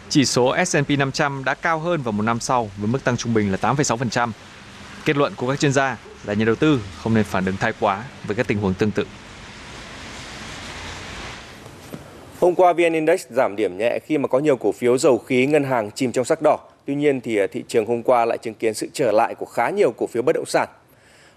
chỉ 0.09 0.25
số 0.25 0.55
S&P 0.65 0.89
500 0.89 1.43
đã 1.43 1.53
cao 1.53 1.79
hơn 1.79 2.01
vào 2.01 2.12
một 2.12 2.24
năm 2.24 2.39
sau 2.39 2.71
với 2.77 2.88
mức 2.88 3.03
tăng 3.03 3.17
trung 3.17 3.33
bình 3.33 3.51
là 3.51 3.57
8,6%. 3.62 4.31
Kết 5.05 5.17
luận 5.17 5.33
của 5.36 5.50
các 5.50 5.59
chuyên 5.59 5.74
gia 5.74 5.97
là 6.27 6.34
nhà 6.34 6.46
đầu 6.46 6.55
tư 6.55 6.79
không 6.97 7.13
nên 7.13 7.23
phản 7.23 7.45
ứng 7.45 7.58
thái 7.58 7.73
quá 7.80 8.04
với 8.28 8.36
các 8.36 8.47
tình 8.47 8.58
huống 8.58 8.73
tương 8.73 8.91
tự. 8.91 9.06
Hôm 12.39 12.56
qua 12.56 12.73
VN 12.73 12.93
Index 12.93 13.28
giảm 13.30 13.56
điểm 13.56 13.78
nhẹ 13.78 13.99
khi 14.06 14.17
mà 14.17 14.28
có 14.28 14.39
nhiều 14.39 14.58
cổ 14.58 14.71
phiếu 14.71 14.97
dầu 14.97 15.17
khí 15.17 15.45
ngân 15.45 15.63
hàng 15.63 15.91
chìm 15.91 16.12
trong 16.12 16.25
sắc 16.25 16.39
đỏ. 16.43 16.58
Tuy 16.86 16.95
nhiên 16.95 17.21
thì 17.21 17.38
à, 17.38 17.47
thị 17.52 17.63
trường 17.67 17.86
hôm 17.86 18.04
qua 18.04 18.25
lại 18.25 18.38
chứng 18.38 18.54
kiến 18.54 18.73
sự 18.73 18.88
trở 18.93 19.12
lại 19.12 19.36
của 19.36 19.45
khá 19.45 19.69
nhiều 19.69 19.91
cổ 19.97 20.08
phiếu 20.08 20.23
bất 20.23 20.36
động 20.36 20.45
sản. 20.45 20.67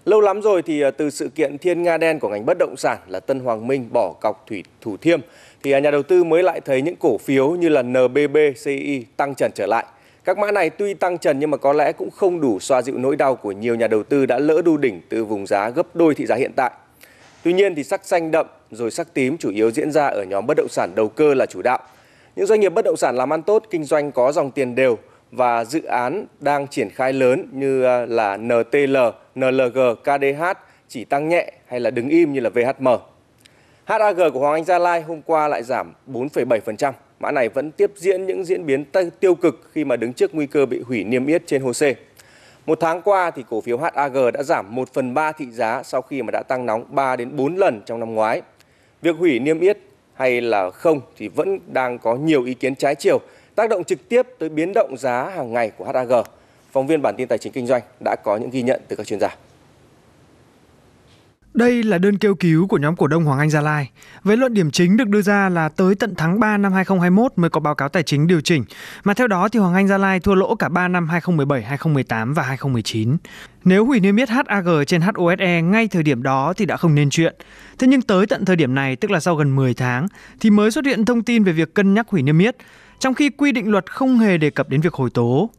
Lâu 0.05 0.21
lắm 0.21 0.41
rồi 0.41 0.61
thì 0.61 0.81
à, 0.81 0.91
từ 0.91 1.09
sự 1.09 1.29
kiện 1.29 1.57
thiên 1.57 1.83
nga 1.83 1.97
đen 1.97 2.19
của 2.19 2.29
ngành 2.29 2.45
bất 2.45 2.57
động 2.59 2.75
sản 2.77 2.97
là 3.07 3.19
Tân 3.19 3.39
Hoàng 3.39 3.67
Minh 3.67 3.89
bỏ 3.93 4.13
cọc 4.21 4.47
thủy 4.47 4.63
thủ 4.81 4.97
thiêm 4.97 5.19
thì 5.63 5.71
à, 5.71 5.79
nhà 5.79 5.91
đầu 5.91 6.03
tư 6.03 6.23
mới 6.23 6.43
lại 6.43 6.61
thấy 6.61 6.81
những 6.81 6.95
cổ 6.95 7.17
phiếu 7.17 7.51
như 7.51 7.69
là 7.69 7.81
NBB, 7.81 8.37
CI 8.63 9.05
tăng 9.17 9.35
trần 9.35 9.51
trở 9.55 9.65
lại. 9.65 9.85
Các 10.23 10.37
mã 10.37 10.51
này 10.51 10.69
tuy 10.69 10.93
tăng 10.93 11.17
trần 11.17 11.39
nhưng 11.39 11.51
mà 11.51 11.57
có 11.57 11.73
lẽ 11.73 11.91
cũng 11.91 12.09
không 12.11 12.41
đủ 12.41 12.59
xoa 12.59 12.81
dịu 12.81 12.97
nỗi 12.97 13.15
đau 13.15 13.35
của 13.35 13.51
nhiều 13.51 13.75
nhà 13.75 13.87
đầu 13.87 14.03
tư 14.03 14.25
đã 14.25 14.39
lỡ 14.39 14.61
đu 14.65 14.77
đỉnh 14.77 15.01
từ 15.09 15.25
vùng 15.25 15.47
giá 15.47 15.69
gấp 15.69 15.95
đôi 15.95 16.15
thị 16.15 16.25
giá 16.25 16.35
hiện 16.35 16.51
tại. 16.55 16.71
Tuy 17.43 17.53
nhiên 17.53 17.75
thì 17.75 17.83
sắc 17.83 18.05
xanh 18.05 18.31
đậm 18.31 18.47
rồi 18.71 18.91
sắc 18.91 19.13
tím 19.13 19.37
chủ 19.37 19.49
yếu 19.49 19.71
diễn 19.71 19.91
ra 19.91 20.07
ở 20.07 20.23
nhóm 20.23 20.47
bất 20.47 20.57
động 20.57 20.67
sản 20.69 20.91
đầu 20.95 21.09
cơ 21.09 21.33
là 21.33 21.45
chủ 21.45 21.61
đạo. 21.61 21.79
Những 22.35 22.45
doanh 22.45 22.59
nghiệp 22.59 22.69
bất 22.69 22.85
động 22.85 22.97
sản 22.97 23.15
làm 23.15 23.33
ăn 23.33 23.43
tốt, 23.43 23.63
kinh 23.69 23.83
doanh 23.83 24.11
có 24.11 24.31
dòng 24.31 24.51
tiền 24.51 24.75
đều 24.75 24.97
và 25.31 25.65
dự 25.65 25.83
án 25.83 26.25
đang 26.39 26.67
triển 26.67 26.89
khai 26.89 27.13
lớn 27.13 27.47
như 27.51 27.83
à, 27.83 28.05
là 28.05 28.37
NTL, 28.37 28.97
NLG, 29.35 29.79
KDH 30.03 30.43
chỉ 30.87 31.05
tăng 31.05 31.29
nhẹ 31.29 31.51
hay 31.67 31.79
là 31.79 31.89
đứng 31.89 32.09
im 32.09 32.33
như 32.33 32.39
là 32.39 32.49
VHM. 32.49 32.87
HAG 33.85 34.31
của 34.33 34.39
Hoàng 34.39 34.53
Anh 34.53 34.63
Gia 34.63 34.79
Lai 34.79 35.01
hôm 35.01 35.21
qua 35.21 35.47
lại 35.47 35.63
giảm 35.63 35.93
4,7%. 36.07 36.91
Mã 37.21 37.31
này 37.31 37.49
vẫn 37.49 37.71
tiếp 37.71 37.91
diễn 37.95 38.25
những 38.25 38.45
diễn 38.45 38.65
biến 38.65 38.85
tiêu 39.19 39.35
cực 39.35 39.69
khi 39.71 39.83
mà 39.83 39.95
đứng 39.95 40.13
trước 40.13 40.35
nguy 40.35 40.47
cơ 40.47 40.65
bị 40.65 40.81
hủy 40.81 41.03
niêm 41.03 41.25
yết 41.25 41.47
trên 41.47 41.61
HOSE. 41.61 41.93
Một 42.65 42.77
tháng 42.81 43.01
qua 43.01 43.31
thì 43.31 43.43
cổ 43.49 43.61
phiếu 43.61 43.77
HAG 43.77 44.31
đã 44.33 44.43
giảm 44.43 44.75
1 44.75 44.93
phần 44.93 45.13
3 45.13 45.31
thị 45.31 45.45
giá 45.51 45.83
sau 45.83 46.01
khi 46.01 46.21
mà 46.21 46.31
đã 46.31 46.43
tăng 46.43 46.65
nóng 46.65 46.85
3 46.89 47.15
đến 47.15 47.35
4 47.35 47.55
lần 47.55 47.81
trong 47.85 47.99
năm 47.99 48.13
ngoái. 48.13 48.41
Việc 49.01 49.15
hủy 49.15 49.39
niêm 49.39 49.59
yết 49.59 49.77
hay 50.13 50.41
là 50.41 50.69
không 50.69 51.01
thì 51.17 51.27
vẫn 51.27 51.59
đang 51.67 51.99
có 51.99 52.15
nhiều 52.15 52.43
ý 52.43 52.53
kiến 52.53 52.75
trái 52.75 52.95
chiều, 52.95 53.19
tác 53.55 53.69
động 53.69 53.83
trực 53.83 54.09
tiếp 54.09 54.27
tới 54.39 54.49
biến 54.49 54.73
động 54.73 54.97
giá 54.97 55.29
hàng 55.29 55.53
ngày 55.53 55.71
của 55.77 55.85
HAG. 55.85 56.11
Phóng 56.71 56.87
viên 56.87 57.01
bản 57.01 57.15
tin 57.17 57.27
tài 57.27 57.37
chính 57.37 57.53
kinh 57.53 57.67
doanh 57.67 57.81
đã 58.05 58.15
có 58.23 58.37
những 58.37 58.49
ghi 58.49 58.61
nhận 58.61 58.81
từ 58.87 58.95
các 58.95 59.07
chuyên 59.07 59.19
gia. 59.19 59.35
Đây 61.53 61.83
là 61.83 61.97
đơn 61.97 62.17
kêu 62.17 62.35
cứu 62.35 62.67
của 62.67 62.77
nhóm 62.77 62.95
cổ 62.95 63.07
đông 63.07 63.23
Hoàng 63.23 63.39
Anh 63.39 63.49
Gia 63.49 63.61
Lai. 63.61 63.89
Với 64.23 64.37
luận 64.37 64.53
điểm 64.53 64.71
chính 64.71 64.97
được 64.97 65.07
đưa 65.07 65.21
ra 65.21 65.49
là 65.49 65.69
tới 65.69 65.95
tận 65.95 66.13
tháng 66.17 66.39
3 66.39 66.57
năm 66.57 66.73
2021 66.73 67.31
mới 67.35 67.49
có 67.49 67.59
báo 67.59 67.75
cáo 67.75 67.89
tài 67.89 68.03
chính 68.03 68.27
điều 68.27 68.41
chỉnh, 68.41 68.63
mà 69.03 69.13
theo 69.13 69.27
đó 69.27 69.49
thì 69.49 69.59
Hoàng 69.59 69.73
Anh 69.73 69.87
Gia 69.87 69.97
Lai 69.97 70.19
thua 70.19 70.35
lỗ 70.35 70.55
cả 70.55 70.69
3 70.69 70.87
năm 70.87 71.09
2017, 71.09 71.61
2018 71.61 72.33
và 72.33 72.43
2019. 72.43 73.17
Nếu 73.63 73.85
hủy 73.85 73.99
niêm 73.99 74.15
yết 74.15 74.29
HAG 74.29 74.85
trên 74.87 75.01
HOSE 75.01 75.61
ngay 75.61 75.87
thời 75.87 76.03
điểm 76.03 76.23
đó 76.23 76.53
thì 76.57 76.65
đã 76.65 76.77
không 76.77 76.95
nên 76.95 77.09
chuyện. 77.09 77.35
Thế 77.79 77.87
nhưng 77.87 78.01
tới 78.01 78.25
tận 78.25 78.45
thời 78.45 78.55
điểm 78.55 78.75
này, 78.75 78.95
tức 78.95 79.11
là 79.11 79.19
sau 79.19 79.35
gần 79.35 79.55
10 79.55 79.73
tháng, 79.73 80.07
thì 80.39 80.49
mới 80.49 80.71
xuất 80.71 80.85
hiện 80.85 81.05
thông 81.05 81.23
tin 81.23 81.43
về 81.43 81.51
việc 81.51 81.73
cân 81.73 81.93
nhắc 81.93 82.07
hủy 82.09 82.21
niêm 82.21 82.39
yết, 82.39 82.55
trong 82.99 83.13
khi 83.13 83.29
quy 83.29 83.51
định 83.51 83.71
luật 83.71 83.91
không 83.91 84.19
hề 84.19 84.37
đề 84.37 84.49
cập 84.49 84.69
đến 84.69 84.81
việc 84.81 84.93
hồi 84.93 85.09
tố. 85.09 85.49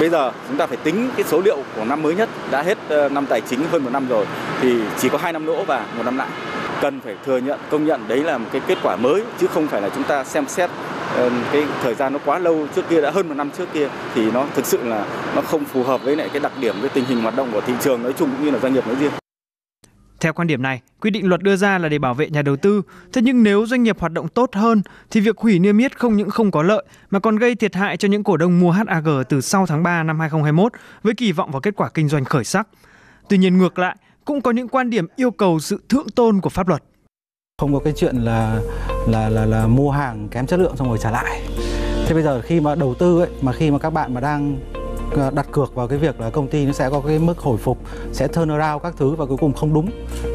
Bây 0.00 0.08
giờ 0.10 0.32
chúng 0.48 0.56
ta 0.56 0.66
phải 0.66 0.76
tính 0.76 1.08
cái 1.16 1.24
số 1.28 1.40
liệu 1.40 1.58
của 1.76 1.84
năm 1.84 2.02
mới 2.02 2.14
nhất 2.14 2.28
đã 2.50 2.62
hết 2.62 2.78
ờ, 2.88 3.08
năm 3.08 3.26
tài 3.26 3.40
chính 3.40 3.60
hơn 3.72 3.84
một 3.84 3.90
năm 3.92 4.08
rồi, 4.08 4.26
thì 4.60 4.74
chỉ 4.98 5.08
có 5.08 5.18
hai 5.18 5.32
năm 5.32 5.46
lỗ 5.46 5.64
và 5.64 5.86
một 5.96 6.02
năm 6.04 6.16
lãi. 6.16 6.28
Cần 6.80 7.00
phải 7.00 7.16
thừa 7.26 7.38
nhận, 7.38 7.58
công 7.70 7.86
nhận 7.86 8.00
đấy 8.08 8.18
là 8.18 8.38
một 8.38 8.46
cái 8.52 8.60
kết 8.66 8.78
quả 8.82 8.96
mới, 8.96 9.22
chứ 9.40 9.46
không 9.46 9.66
phải 9.66 9.82
là 9.82 9.88
chúng 9.94 10.04
ta 10.04 10.24
xem 10.24 10.44
xét 10.48 10.70
ờ, 11.16 11.30
cái 11.52 11.64
thời 11.82 11.94
gian 11.94 12.12
nó 12.12 12.18
quá 12.24 12.38
lâu 12.38 12.66
trước 12.76 12.88
kia, 12.88 13.00
đã 13.00 13.10
hơn 13.10 13.28
một 13.28 13.34
năm 13.34 13.50
trước 13.58 13.68
kia, 13.72 13.88
thì 14.14 14.30
nó 14.30 14.44
thực 14.54 14.66
sự 14.66 14.78
là 14.84 15.04
nó 15.34 15.42
không 15.42 15.64
phù 15.64 15.82
hợp 15.82 16.02
với 16.04 16.16
lại 16.16 16.28
cái 16.32 16.40
đặc 16.40 16.52
điểm 16.60 16.74
với 16.80 16.88
tình 16.88 17.04
hình 17.04 17.22
hoạt 17.22 17.36
động 17.36 17.48
của 17.52 17.60
thị 17.60 17.72
trường 17.80 18.02
nói 18.02 18.12
chung 18.18 18.30
cũng 18.30 18.44
như 18.44 18.50
là 18.50 18.58
doanh 18.58 18.74
nghiệp 18.74 18.86
nói 18.86 18.96
riêng. 19.00 19.12
Theo 20.20 20.32
quan 20.32 20.48
điểm 20.48 20.62
này, 20.62 20.80
quy 21.00 21.10
định 21.10 21.28
luật 21.28 21.42
đưa 21.42 21.56
ra 21.56 21.78
là 21.78 21.88
để 21.88 21.98
bảo 21.98 22.14
vệ 22.14 22.30
nhà 22.30 22.42
đầu 22.42 22.56
tư, 22.56 22.82
thế 23.12 23.22
nhưng 23.22 23.42
nếu 23.42 23.66
doanh 23.66 23.82
nghiệp 23.82 24.00
hoạt 24.00 24.12
động 24.12 24.28
tốt 24.28 24.50
hơn 24.52 24.82
thì 25.10 25.20
việc 25.20 25.38
hủy 25.38 25.58
niêm 25.58 25.78
yết 25.78 25.98
không 25.98 26.16
những 26.16 26.30
không 26.30 26.50
có 26.50 26.62
lợi 26.62 26.84
mà 27.10 27.18
còn 27.18 27.36
gây 27.36 27.54
thiệt 27.54 27.74
hại 27.74 27.96
cho 27.96 28.08
những 28.08 28.24
cổ 28.24 28.36
đông 28.36 28.60
mua 28.60 28.70
HAG 28.70 29.06
từ 29.28 29.40
sau 29.40 29.66
tháng 29.66 29.82
3 29.82 30.02
năm 30.02 30.20
2021 30.20 30.72
với 31.02 31.14
kỳ 31.14 31.32
vọng 31.32 31.50
vào 31.50 31.60
kết 31.60 31.76
quả 31.76 31.88
kinh 31.94 32.08
doanh 32.08 32.24
khởi 32.24 32.44
sắc. 32.44 32.68
Tuy 33.28 33.38
nhiên 33.38 33.58
ngược 33.58 33.78
lại, 33.78 33.96
cũng 34.24 34.40
có 34.40 34.50
những 34.50 34.68
quan 34.68 34.90
điểm 34.90 35.06
yêu 35.16 35.30
cầu 35.30 35.60
sự 35.60 35.82
thượng 35.88 36.08
tôn 36.08 36.40
của 36.40 36.50
pháp 36.50 36.68
luật. 36.68 36.82
Không 37.58 37.74
có 37.74 37.80
cái 37.84 37.92
chuyện 37.96 38.16
là 38.16 38.60
là 39.08 39.28
là 39.28 39.46
là 39.46 39.66
mua 39.66 39.90
hàng 39.90 40.28
kém 40.28 40.46
chất 40.46 40.60
lượng 40.60 40.76
xong 40.76 40.88
rồi 40.88 40.98
trả 41.02 41.10
lại. 41.10 41.42
Thế 42.06 42.14
bây 42.14 42.22
giờ 42.22 42.40
khi 42.44 42.60
mà 42.60 42.74
đầu 42.74 42.94
tư 42.94 43.20
ấy 43.20 43.28
mà 43.42 43.52
khi 43.52 43.70
mà 43.70 43.78
các 43.78 43.90
bạn 43.90 44.14
mà 44.14 44.20
đang 44.20 44.58
Ờ, 45.16 45.30
đặt 45.30 45.46
cược 45.52 45.74
vào 45.74 45.88
cái 45.88 45.98
việc 45.98 46.20
là 46.20 46.30
công 46.30 46.48
ty 46.48 46.66
nó 46.66 46.72
sẽ 46.72 46.90
có 46.90 47.00
cái 47.00 47.18
mức 47.18 47.38
hồi 47.38 47.56
phục, 47.56 47.78
sẽ 48.12 48.28
turn 48.28 48.48
around 48.48 48.82
các 48.82 48.94
thứ 48.96 49.14
và 49.14 49.26
cuối 49.26 49.36
cùng 49.36 49.52
không 49.52 49.74
đúng, 49.74 49.90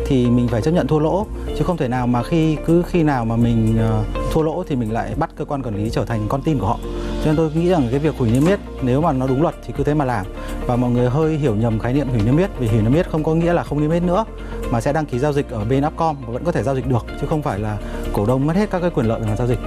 thì 0.05 0.29
mình 0.29 0.47
phải 0.47 0.61
chấp 0.61 0.71
nhận 0.71 0.87
thua 0.87 0.99
lỗ. 0.99 1.25
Chứ 1.57 1.63
không 1.63 1.77
thể 1.77 1.87
nào 1.87 2.07
mà 2.07 2.23
khi, 2.23 2.57
cứ 2.65 2.83
khi 2.87 3.03
nào 3.03 3.25
mà 3.25 3.35
mình 3.35 3.77
ờ, 3.79 4.03
thua 4.31 4.41
lỗ 4.41 4.63
thì 4.67 4.75
mình 4.75 4.93
lại 4.93 5.13
bắt 5.17 5.29
cơ 5.37 5.45
quan 5.45 5.63
quản 5.63 5.75
lý 5.75 5.89
trở 5.89 6.05
thành 6.05 6.25
con 6.29 6.41
tin 6.41 6.59
của 6.59 6.67
họ. 6.67 6.77
Cho 7.23 7.25
nên 7.25 7.35
tôi 7.35 7.51
nghĩ 7.55 7.69
rằng 7.69 7.87
cái 7.91 7.99
việc 7.99 8.15
hủy 8.17 8.31
niêm 8.31 8.45
yết, 8.45 8.59
nếu 8.81 9.01
mà 9.01 9.11
nó 9.11 9.27
đúng 9.27 9.41
luật 9.41 9.55
thì 9.65 9.73
cứ 9.77 9.83
thế 9.83 9.93
mà 9.93 10.05
làm. 10.05 10.25
Và 10.65 10.75
mọi 10.75 10.91
người 10.91 11.09
hơi 11.09 11.37
hiểu 11.37 11.55
nhầm 11.55 11.79
khái 11.79 11.93
niệm 11.93 12.07
hủy 12.09 12.21
niêm 12.25 12.37
yết, 12.37 12.49
vì 12.59 12.67
hủy 12.67 12.81
niêm 12.81 12.93
yết 12.93 13.09
không 13.09 13.23
có 13.23 13.35
nghĩa 13.35 13.53
là 13.53 13.63
không 13.63 13.81
niêm 13.81 13.91
yết 13.91 14.03
nữa, 14.03 14.25
mà 14.71 14.81
sẽ 14.81 14.93
đăng 14.93 15.05
ký 15.05 15.19
giao 15.19 15.33
dịch 15.33 15.49
ở 15.49 15.65
bên 15.65 15.85
Upcom 15.85 16.15
và 16.25 16.33
vẫn 16.33 16.43
có 16.43 16.51
thể 16.51 16.63
giao 16.63 16.75
dịch 16.75 16.87
được, 16.87 17.05
chứ 17.21 17.27
không 17.27 17.41
phải 17.41 17.59
là 17.59 17.77
cổ 18.13 18.25
đông 18.25 18.47
mất 18.47 18.55
hết 18.55 18.69
các 18.71 18.79
cái 18.79 18.89
quyền 18.89 19.05
lợi 19.05 19.19
về 19.19 19.27
mặt 19.27 19.35
giao 19.37 19.47
dịch. 19.47 19.59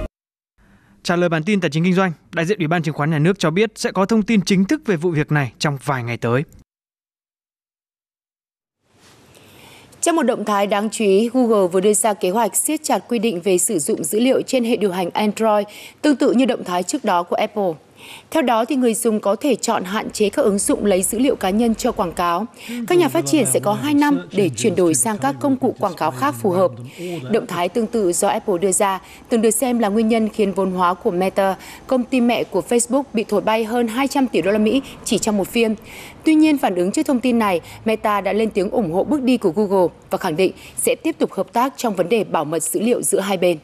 Trả 1.05 1.15
lời 1.15 1.29
bản 1.29 1.43
tin 1.43 1.61
tài 1.61 1.69
chính 1.69 1.83
kinh 1.83 1.93
doanh, 1.93 2.11
đại 2.33 2.45
diện 2.45 2.57
Ủy 2.59 2.67
ban 2.67 2.83
chứng 2.83 2.95
khoán 2.95 3.11
nhà 3.11 3.19
nước 3.19 3.39
cho 3.39 3.51
biết 3.51 3.71
sẽ 3.75 3.91
có 3.91 4.05
thông 4.05 4.23
tin 4.23 4.41
chính 4.41 4.65
thức 4.65 4.81
về 4.85 4.95
vụ 4.95 5.09
việc 5.09 5.31
này 5.31 5.51
trong 5.59 5.77
vài 5.85 6.03
ngày 6.03 6.17
tới. 6.17 6.43
Trong 10.01 10.15
một 10.15 10.23
động 10.23 10.45
thái 10.45 10.67
đáng 10.67 10.89
chú 10.89 11.05
ý, 11.05 11.29
Google 11.33 11.67
vừa 11.67 11.79
đưa 11.79 11.93
ra 11.93 12.13
kế 12.13 12.29
hoạch 12.29 12.55
siết 12.55 12.83
chặt 12.83 12.99
quy 13.07 13.19
định 13.19 13.41
về 13.41 13.57
sử 13.57 13.79
dụng 13.79 14.03
dữ 14.03 14.19
liệu 14.19 14.41
trên 14.41 14.63
hệ 14.63 14.77
điều 14.77 14.91
hành 14.91 15.09
Android, 15.09 15.67
tương 16.01 16.15
tự 16.15 16.31
như 16.31 16.45
động 16.45 16.63
thái 16.63 16.83
trước 16.83 17.03
đó 17.03 17.23
của 17.23 17.35
Apple. 17.35 17.73
Theo 18.31 18.41
đó, 18.41 18.65
thì 18.65 18.75
người 18.75 18.93
dùng 18.93 19.19
có 19.19 19.35
thể 19.35 19.55
chọn 19.55 19.83
hạn 19.83 20.09
chế 20.09 20.29
các 20.29 20.41
ứng 20.41 20.59
dụng 20.59 20.85
lấy 20.85 21.03
dữ 21.03 21.19
liệu 21.19 21.35
cá 21.35 21.49
nhân 21.49 21.75
cho 21.75 21.91
quảng 21.91 22.11
cáo. 22.11 22.45
Các 22.87 22.97
nhà 22.97 23.07
phát 23.07 23.25
triển 23.25 23.45
sẽ 23.45 23.59
có 23.59 23.73
2 23.73 23.93
năm 23.93 24.27
để 24.31 24.49
chuyển 24.57 24.75
đổi 24.75 24.95
sang 24.95 25.17
các 25.17 25.35
công 25.39 25.57
cụ 25.57 25.75
quảng 25.79 25.93
cáo 25.93 26.11
khác 26.11 26.35
phù 26.41 26.51
hợp. 26.51 26.71
Động 27.31 27.47
thái 27.47 27.69
tương 27.69 27.87
tự 27.87 28.13
do 28.13 28.27
Apple 28.27 28.57
đưa 28.57 28.71
ra 28.71 29.01
từng 29.29 29.41
được 29.41 29.51
xem 29.51 29.79
là 29.79 29.89
nguyên 29.89 30.07
nhân 30.07 30.29
khiến 30.29 30.53
vốn 30.53 30.71
hóa 30.71 30.93
của 30.93 31.11
Meta, 31.11 31.55
công 31.87 32.03
ty 32.03 32.21
mẹ 32.21 32.43
của 32.43 32.61
Facebook 32.69 33.03
bị 33.13 33.23
thổi 33.23 33.41
bay 33.41 33.63
hơn 33.63 33.87
200 33.87 34.27
tỷ 34.27 34.41
đô 34.41 34.51
la 34.51 34.59
Mỹ 34.59 34.81
chỉ 35.03 35.17
trong 35.17 35.37
một 35.37 35.47
phiên. 35.47 35.75
Tuy 36.23 36.35
nhiên, 36.35 36.57
phản 36.57 36.75
ứng 36.75 36.91
trước 36.91 37.05
thông 37.05 37.19
tin 37.19 37.39
này, 37.39 37.61
Meta 37.85 38.21
đã 38.21 38.33
lên 38.33 38.49
tiếng 38.49 38.69
ủng 38.69 38.91
hộ 38.91 39.03
bước 39.03 39.21
đi 39.21 39.37
của 39.37 39.51
Google 39.55 39.87
và 40.09 40.17
khẳng 40.17 40.35
định 40.35 40.51
sẽ 40.77 40.95
tiếp 41.03 41.15
tục 41.19 41.33
hợp 41.33 41.53
tác 41.53 41.73
trong 41.77 41.95
vấn 41.95 42.09
đề 42.09 42.23
bảo 42.23 42.45
mật 42.45 42.63
dữ 42.63 42.79
liệu 42.79 43.01
giữa 43.01 43.19
hai 43.19 43.37
bên. 43.37 43.57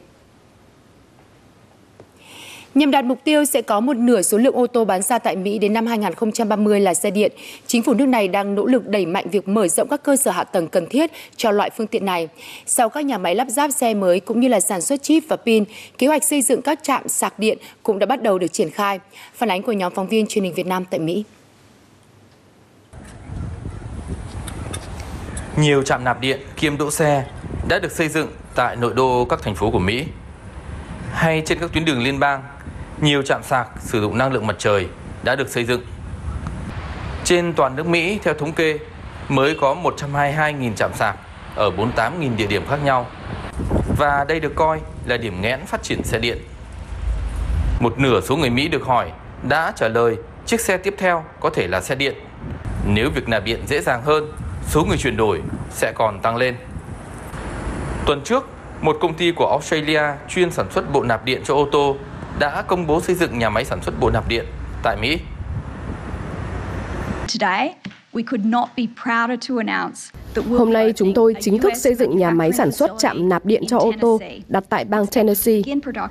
Nhằm 2.74 2.90
đạt 2.90 3.04
mục 3.04 3.18
tiêu 3.24 3.44
sẽ 3.44 3.62
có 3.62 3.80
một 3.80 3.96
nửa 3.96 4.22
số 4.22 4.38
lượng 4.38 4.54
ô 4.54 4.66
tô 4.66 4.84
bán 4.84 5.02
ra 5.02 5.18
tại 5.18 5.36
Mỹ 5.36 5.58
đến 5.58 5.72
năm 5.72 5.86
2030 5.86 6.80
là 6.80 6.94
xe 6.94 7.10
điện, 7.10 7.32
chính 7.66 7.82
phủ 7.82 7.94
nước 7.94 8.06
này 8.06 8.28
đang 8.28 8.54
nỗ 8.54 8.66
lực 8.66 8.88
đẩy 8.88 9.06
mạnh 9.06 9.28
việc 9.30 9.48
mở 9.48 9.68
rộng 9.68 9.88
các 9.88 10.02
cơ 10.02 10.16
sở 10.16 10.30
hạ 10.30 10.44
tầng 10.44 10.68
cần 10.68 10.86
thiết 10.86 11.10
cho 11.36 11.50
loại 11.50 11.70
phương 11.76 11.86
tiện 11.86 12.06
này. 12.06 12.28
Sau 12.66 12.88
các 12.88 13.04
nhà 13.04 13.18
máy 13.18 13.34
lắp 13.34 13.48
ráp 13.48 13.70
xe 13.70 13.94
mới 13.94 14.20
cũng 14.20 14.40
như 14.40 14.48
là 14.48 14.60
sản 14.60 14.80
xuất 14.80 15.02
chip 15.02 15.22
và 15.28 15.36
pin, 15.36 15.64
kế 15.98 16.06
hoạch 16.06 16.24
xây 16.24 16.42
dựng 16.42 16.62
các 16.62 16.78
trạm 16.82 17.08
sạc 17.08 17.38
điện 17.38 17.58
cũng 17.82 17.98
đã 17.98 18.06
bắt 18.06 18.22
đầu 18.22 18.38
được 18.38 18.52
triển 18.52 18.70
khai. 18.70 19.00
Phản 19.34 19.50
ánh 19.50 19.62
của 19.62 19.72
nhóm 19.72 19.92
phóng 19.94 20.08
viên 20.08 20.26
truyền 20.26 20.44
hình 20.44 20.54
Việt 20.54 20.66
Nam 20.66 20.84
tại 20.90 21.00
Mỹ. 21.00 21.24
Nhiều 25.56 25.82
trạm 25.82 26.04
nạp 26.04 26.20
điện 26.20 26.40
kiêm 26.56 26.78
đỗ 26.78 26.90
xe 26.90 27.24
đã 27.68 27.78
được 27.78 27.92
xây 27.92 28.08
dựng 28.08 28.28
tại 28.54 28.76
nội 28.76 28.92
đô 28.96 29.24
các 29.24 29.42
thành 29.42 29.54
phố 29.54 29.70
của 29.70 29.78
Mỹ 29.78 30.04
hay 31.12 31.42
trên 31.46 31.58
các 31.58 31.72
tuyến 31.72 31.84
đường 31.84 32.02
liên 32.02 32.18
bang 32.18 32.42
nhiều 33.00 33.22
trạm 33.22 33.42
sạc 33.42 33.68
sử 33.78 34.00
dụng 34.00 34.18
năng 34.18 34.32
lượng 34.32 34.46
mặt 34.46 34.56
trời 34.58 34.88
đã 35.22 35.36
được 35.36 35.48
xây 35.48 35.64
dựng. 35.64 35.80
Trên 37.24 37.52
toàn 37.52 37.76
nước 37.76 37.86
Mỹ, 37.86 38.18
theo 38.22 38.34
thống 38.34 38.52
kê, 38.52 38.78
mới 39.28 39.56
có 39.60 39.76
122.000 39.82 40.74
trạm 40.74 40.94
sạc 40.94 41.16
ở 41.54 41.70
48.000 41.70 42.36
địa 42.36 42.46
điểm 42.46 42.66
khác 42.68 42.78
nhau. 42.84 43.06
Và 43.98 44.24
đây 44.28 44.40
được 44.40 44.52
coi 44.54 44.80
là 45.06 45.16
điểm 45.16 45.40
nghẽn 45.40 45.66
phát 45.66 45.82
triển 45.82 46.02
xe 46.04 46.18
điện. 46.18 46.38
Một 47.80 47.98
nửa 47.98 48.20
số 48.20 48.36
người 48.36 48.50
Mỹ 48.50 48.68
được 48.68 48.82
hỏi 48.82 49.10
đã 49.48 49.72
trả 49.76 49.88
lời 49.88 50.16
chiếc 50.46 50.60
xe 50.60 50.76
tiếp 50.76 50.94
theo 50.98 51.24
có 51.40 51.50
thể 51.50 51.68
là 51.68 51.80
xe 51.80 51.94
điện. 51.94 52.14
Nếu 52.86 53.10
việc 53.14 53.28
nạp 53.28 53.44
điện 53.44 53.60
dễ 53.66 53.80
dàng 53.80 54.02
hơn, 54.02 54.32
số 54.68 54.84
người 54.84 54.98
chuyển 54.98 55.16
đổi 55.16 55.42
sẽ 55.70 55.92
còn 55.94 56.20
tăng 56.20 56.36
lên. 56.36 56.56
Tuần 58.06 58.20
trước, 58.24 58.48
một 58.80 58.96
công 59.00 59.14
ty 59.14 59.32
của 59.32 59.50
Australia 59.50 60.02
chuyên 60.28 60.50
sản 60.50 60.66
xuất 60.70 60.92
bộ 60.92 61.02
nạp 61.02 61.24
điện 61.24 61.42
cho 61.44 61.54
ô 61.54 61.68
tô 61.72 61.96
đã 62.38 62.62
công 62.62 62.86
bố 62.86 63.00
xây 63.00 63.14
dựng 63.14 63.38
nhà 63.38 63.50
máy 63.50 63.64
sản 63.64 63.82
xuất 63.82 64.00
bộ 64.00 64.10
nạp 64.10 64.28
điện 64.28 64.44
tại 64.82 64.96
Mỹ. 65.00 65.18
Hôm 70.48 70.72
nay 70.72 70.92
chúng 70.96 71.14
tôi 71.14 71.34
chính 71.40 71.58
thức 71.58 71.72
xây 71.76 71.94
dựng 71.94 72.18
nhà 72.18 72.30
máy 72.30 72.52
sản 72.52 72.72
xuất 72.72 72.90
chạm 72.98 73.28
nạp 73.28 73.44
điện 73.44 73.62
cho 73.68 73.78
ô 73.78 73.92
tô 74.00 74.20
đặt 74.48 74.64
tại 74.68 74.84
bang 74.84 75.06
Tennessee. 75.06 75.62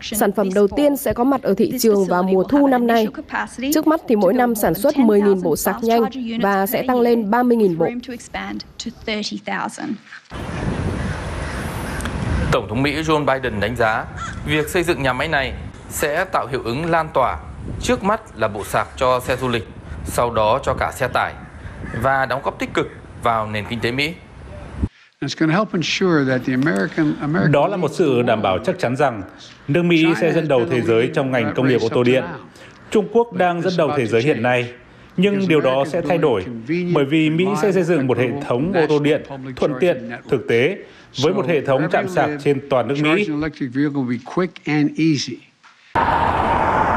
Sản 0.02 0.32
phẩm 0.32 0.50
đầu 0.54 0.68
tiên 0.68 0.98
sẽ 0.98 1.14
có 1.14 1.24
mặt 1.24 1.42
ở 1.42 1.54
thị 1.54 1.74
trường 1.80 2.06
vào 2.06 2.24
mùa 2.24 2.44
thu 2.44 2.68
năm 2.68 2.88
nay. 2.88 3.08
Trước 3.74 3.88
mắt 3.88 4.02
thì 4.08 4.16
mỗi 4.16 4.34
năm 4.34 4.56
sản 4.56 4.74
xuất 4.76 4.96
10.000 4.96 5.42
bộ 5.42 5.56
sạc 5.56 5.84
nhanh 5.84 6.04
và 6.42 6.66
sẽ 6.66 6.84
tăng 6.88 7.00
lên 7.00 7.32
30.000 7.32 7.78
bộ. 7.78 7.88
Tổng 12.52 12.66
thống 12.70 12.84
Mỹ 12.84 13.02
Joe 13.02 13.26
Biden 13.26 13.60
đánh 13.60 13.76
giá 13.76 14.06
việc 14.46 14.70
xây 14.70 14.84
dựng 14.84 15.04
nhà 15.04 15.14
máy 15.14 15.28
này 15.28 15.54
sẽ 15.92 16.26
tạo 16.26 16.48
hiệu 16.48 16.62
ứng 16.64 16.86
lan 16.86 17.10
tỏa, 17.14 17.38
trước 17.82 18.04
mắt 18.04 18.22
là 18.38 18.48
bộ 18.48 18.64
sạc 18.64 18.88
cho 18.98 19.20
xe 19.20 19.36
du 19.38 19.50
lịch, 19.50 19.68
sau 20.06 20.32
đó 20.34 20.60
cho 20.64 20.74
cả 20.74 20.92
xe 20.92 21.08
tải 21.08 21.34
và 22.02 22.26
đóng 22.26 22.42
góp 22.44 22.60
tích 22.60 22.74
cực 22.74 22.90
vào 23.24 23.48
nền 23.48 23.66
kinh 23.70 23.80
tế 23.80 23.92
Mỹ. 23.92 24.14
Đó 27.52 27.68
là 27.68 27.78
một 27.78 27.92
sự 27.94 28.22
đảm 28.22 28.42
bảo 28.42 28.58
chắc 28.66 28.80
chắn 28.80 28.96
rằng 28.96 29.22
nước 29.68 29.84
Mỹ 29.84 30.06
sẽ 30.22 30.34
dẫn 30.34 30.48
đầu 30.48 30.66
thế 30.70 30.82
giới 30.82 31.12
trong 31.14 31.32
ngành 31.32 31.54
công 31.56 31.68
nghiệp 31.68 31.82
ô 31.82 31.90
tô 31.90 32.04
điện. 32.04 32.24
Trung 32.92 33.08
Quốc 33.14 33.34
đang 33.34 33.62
dẫn 33.62 33.74
đầu 33.78 33.92
thế 33.98 34.06
giới 34.06 34.22
hiện 34.22 34.42
nay, 34.42 34.74
nhưng 35.18 35.48
điều 35.48 35.62
đó 35.62 35.86
sẽ 35.88 36.02
thay 36.02 36.18
đổi 36.18 36.46
bởi 36.94 37.06
vì 37.06 37.30
Mỹ 37.30 37.46
sẽ 37.62 37.72
xây 37.72 37.84
dựng 37.84 38.08
một 38.08 38.18
hệ 38.18 38.30
thống 38.48 38.74
ô 38.74 38.86
tô 38.90 39.00
điện 39.00 39.24
thuận 39.56 39.74
tiện, 39.80 40.12
thực 40.30 40.48
tế 40.48 40.78
với 41.22 41.34
một 41.34 41.48
hệ 41.48 41.66
thống 41.66 41.88
chạm 41.92 42.08
sạc 42.10 42.30
trên 42.44 42.70
toàn 42.70 42.88
nước 42.88 42.96
Mỹ. 43.02 43.28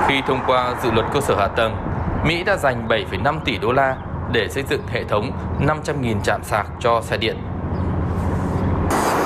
Khi 0.09 0.23
thông 0.27 0.41
qua 0.47 0.75
dự 0.83 0.91
luật 0.91 1.07
cơ 1.13 1.21
sở 1.21 1.37
hạ 1.37 1.49
tầng, 1.49 1.77
Mỹ 2.25 2.45
đã 2.45 2.57
dành 2.57 2.89
7,5 2.89 3.39
tỷ 3.45 3.59
đô 3.59 3.73
la 3.73 3.97
để 4.33 4.49
xây 4.49 4.65
dựng 4.71 4.83
hệ 4.89 5.05
thống 5.05 5.31
500.000 5.61 6.21
trạm 6.25 6.45
sạc 6.45 6.67
cho 6.81 7.03
xe 7.03 7.17
điện. 7.17 7.37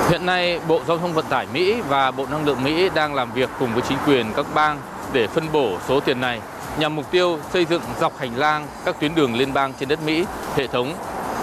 Hiện 0.09 0.25
nay, 0.25 0.59
Bộ 0.67 0.81
Giao 0.87 0.97
thông 0.97 1.13
Vận 1.13 1.25
tải 1.29 1.47
Mỹ 1.53 1.81
và 1.81 2.11
Bộ 2.11 2.25
Năng 2.31 2.45
lượng 2.45 2.63
Mỹ 2.63 2.89
đang 2.95 3.13
làm 3.13 3.31
việc 3.31 3.49
cùng 3.59 3.73
với 3.73 3.83
chính 3.89 3.97
quyền 4.07 4.33
các 4.35 4.45
bang 4.53 4.79
để 5.13 5.27
phân 5.27 5.51
bổ 5.51 5.77
số 5.87 5.99
tiền 5.99 6.21
này 6.21 6.41
nhằm 6.79 6.95
mục 6.95 7.11
tiêu 7.11 7.39
xây 7.53 7.65
dựng 7.65 7.81
dọc 7.99 8.17
hành 8.17 8.35
lang 8.35 8.67
các 8.85 8.99
tuyến 8.99 9.15
đường 9.15 9.35
liên 9.35 9.53
bang 9.53 9.73
trên 9.79 9.89
đất 9.89 9.99
Mỹ 10.05 10.25
hệ 10.55 10.67
thống 10.67 10.93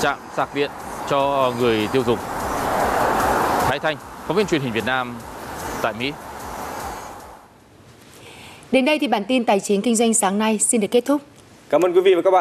trạm 0.01 0.19
sạc 0.37 0.55
điện 0.55 0.71
cho 1.09 1.53
người 1.59 1.89
tiêu 1.93 2.03
dùng. 2.07 2.19
Thái 3.69 3.79
Thanh, 3.79 3.97
phóng 4.27 4.37
viên 4.37 4.47
truyền 4.47 4.61
hình 4.61 4.73
Việt 4.73 4.87
Nam 4.87 5.17
tại 5.83 5.93
Mỹ. 5.99 6.13
Đến 8.77 8.85
đây 8.85 8.99
thì 8.99 9.09
bản 9.09 9.25
tin 9.29 9.45
tài 9.45 9.61
chính 9.61 9.83
kinh 9.83 9.97
doanh 9.97 10.15
sáng 10.15 10.39
nay 10.39 10.59
xin 10.59 10.81
được 10.81 10.89
kết 10.91 11.05
thúc. 11.05 11.23
Cảm 11.71 11.85
ơn 11.85 11.93
quý 11.93 12.01
vị 12.01 12.15
và 12.15 12.23
các 12.23 12.31
bạn 12.31 12.35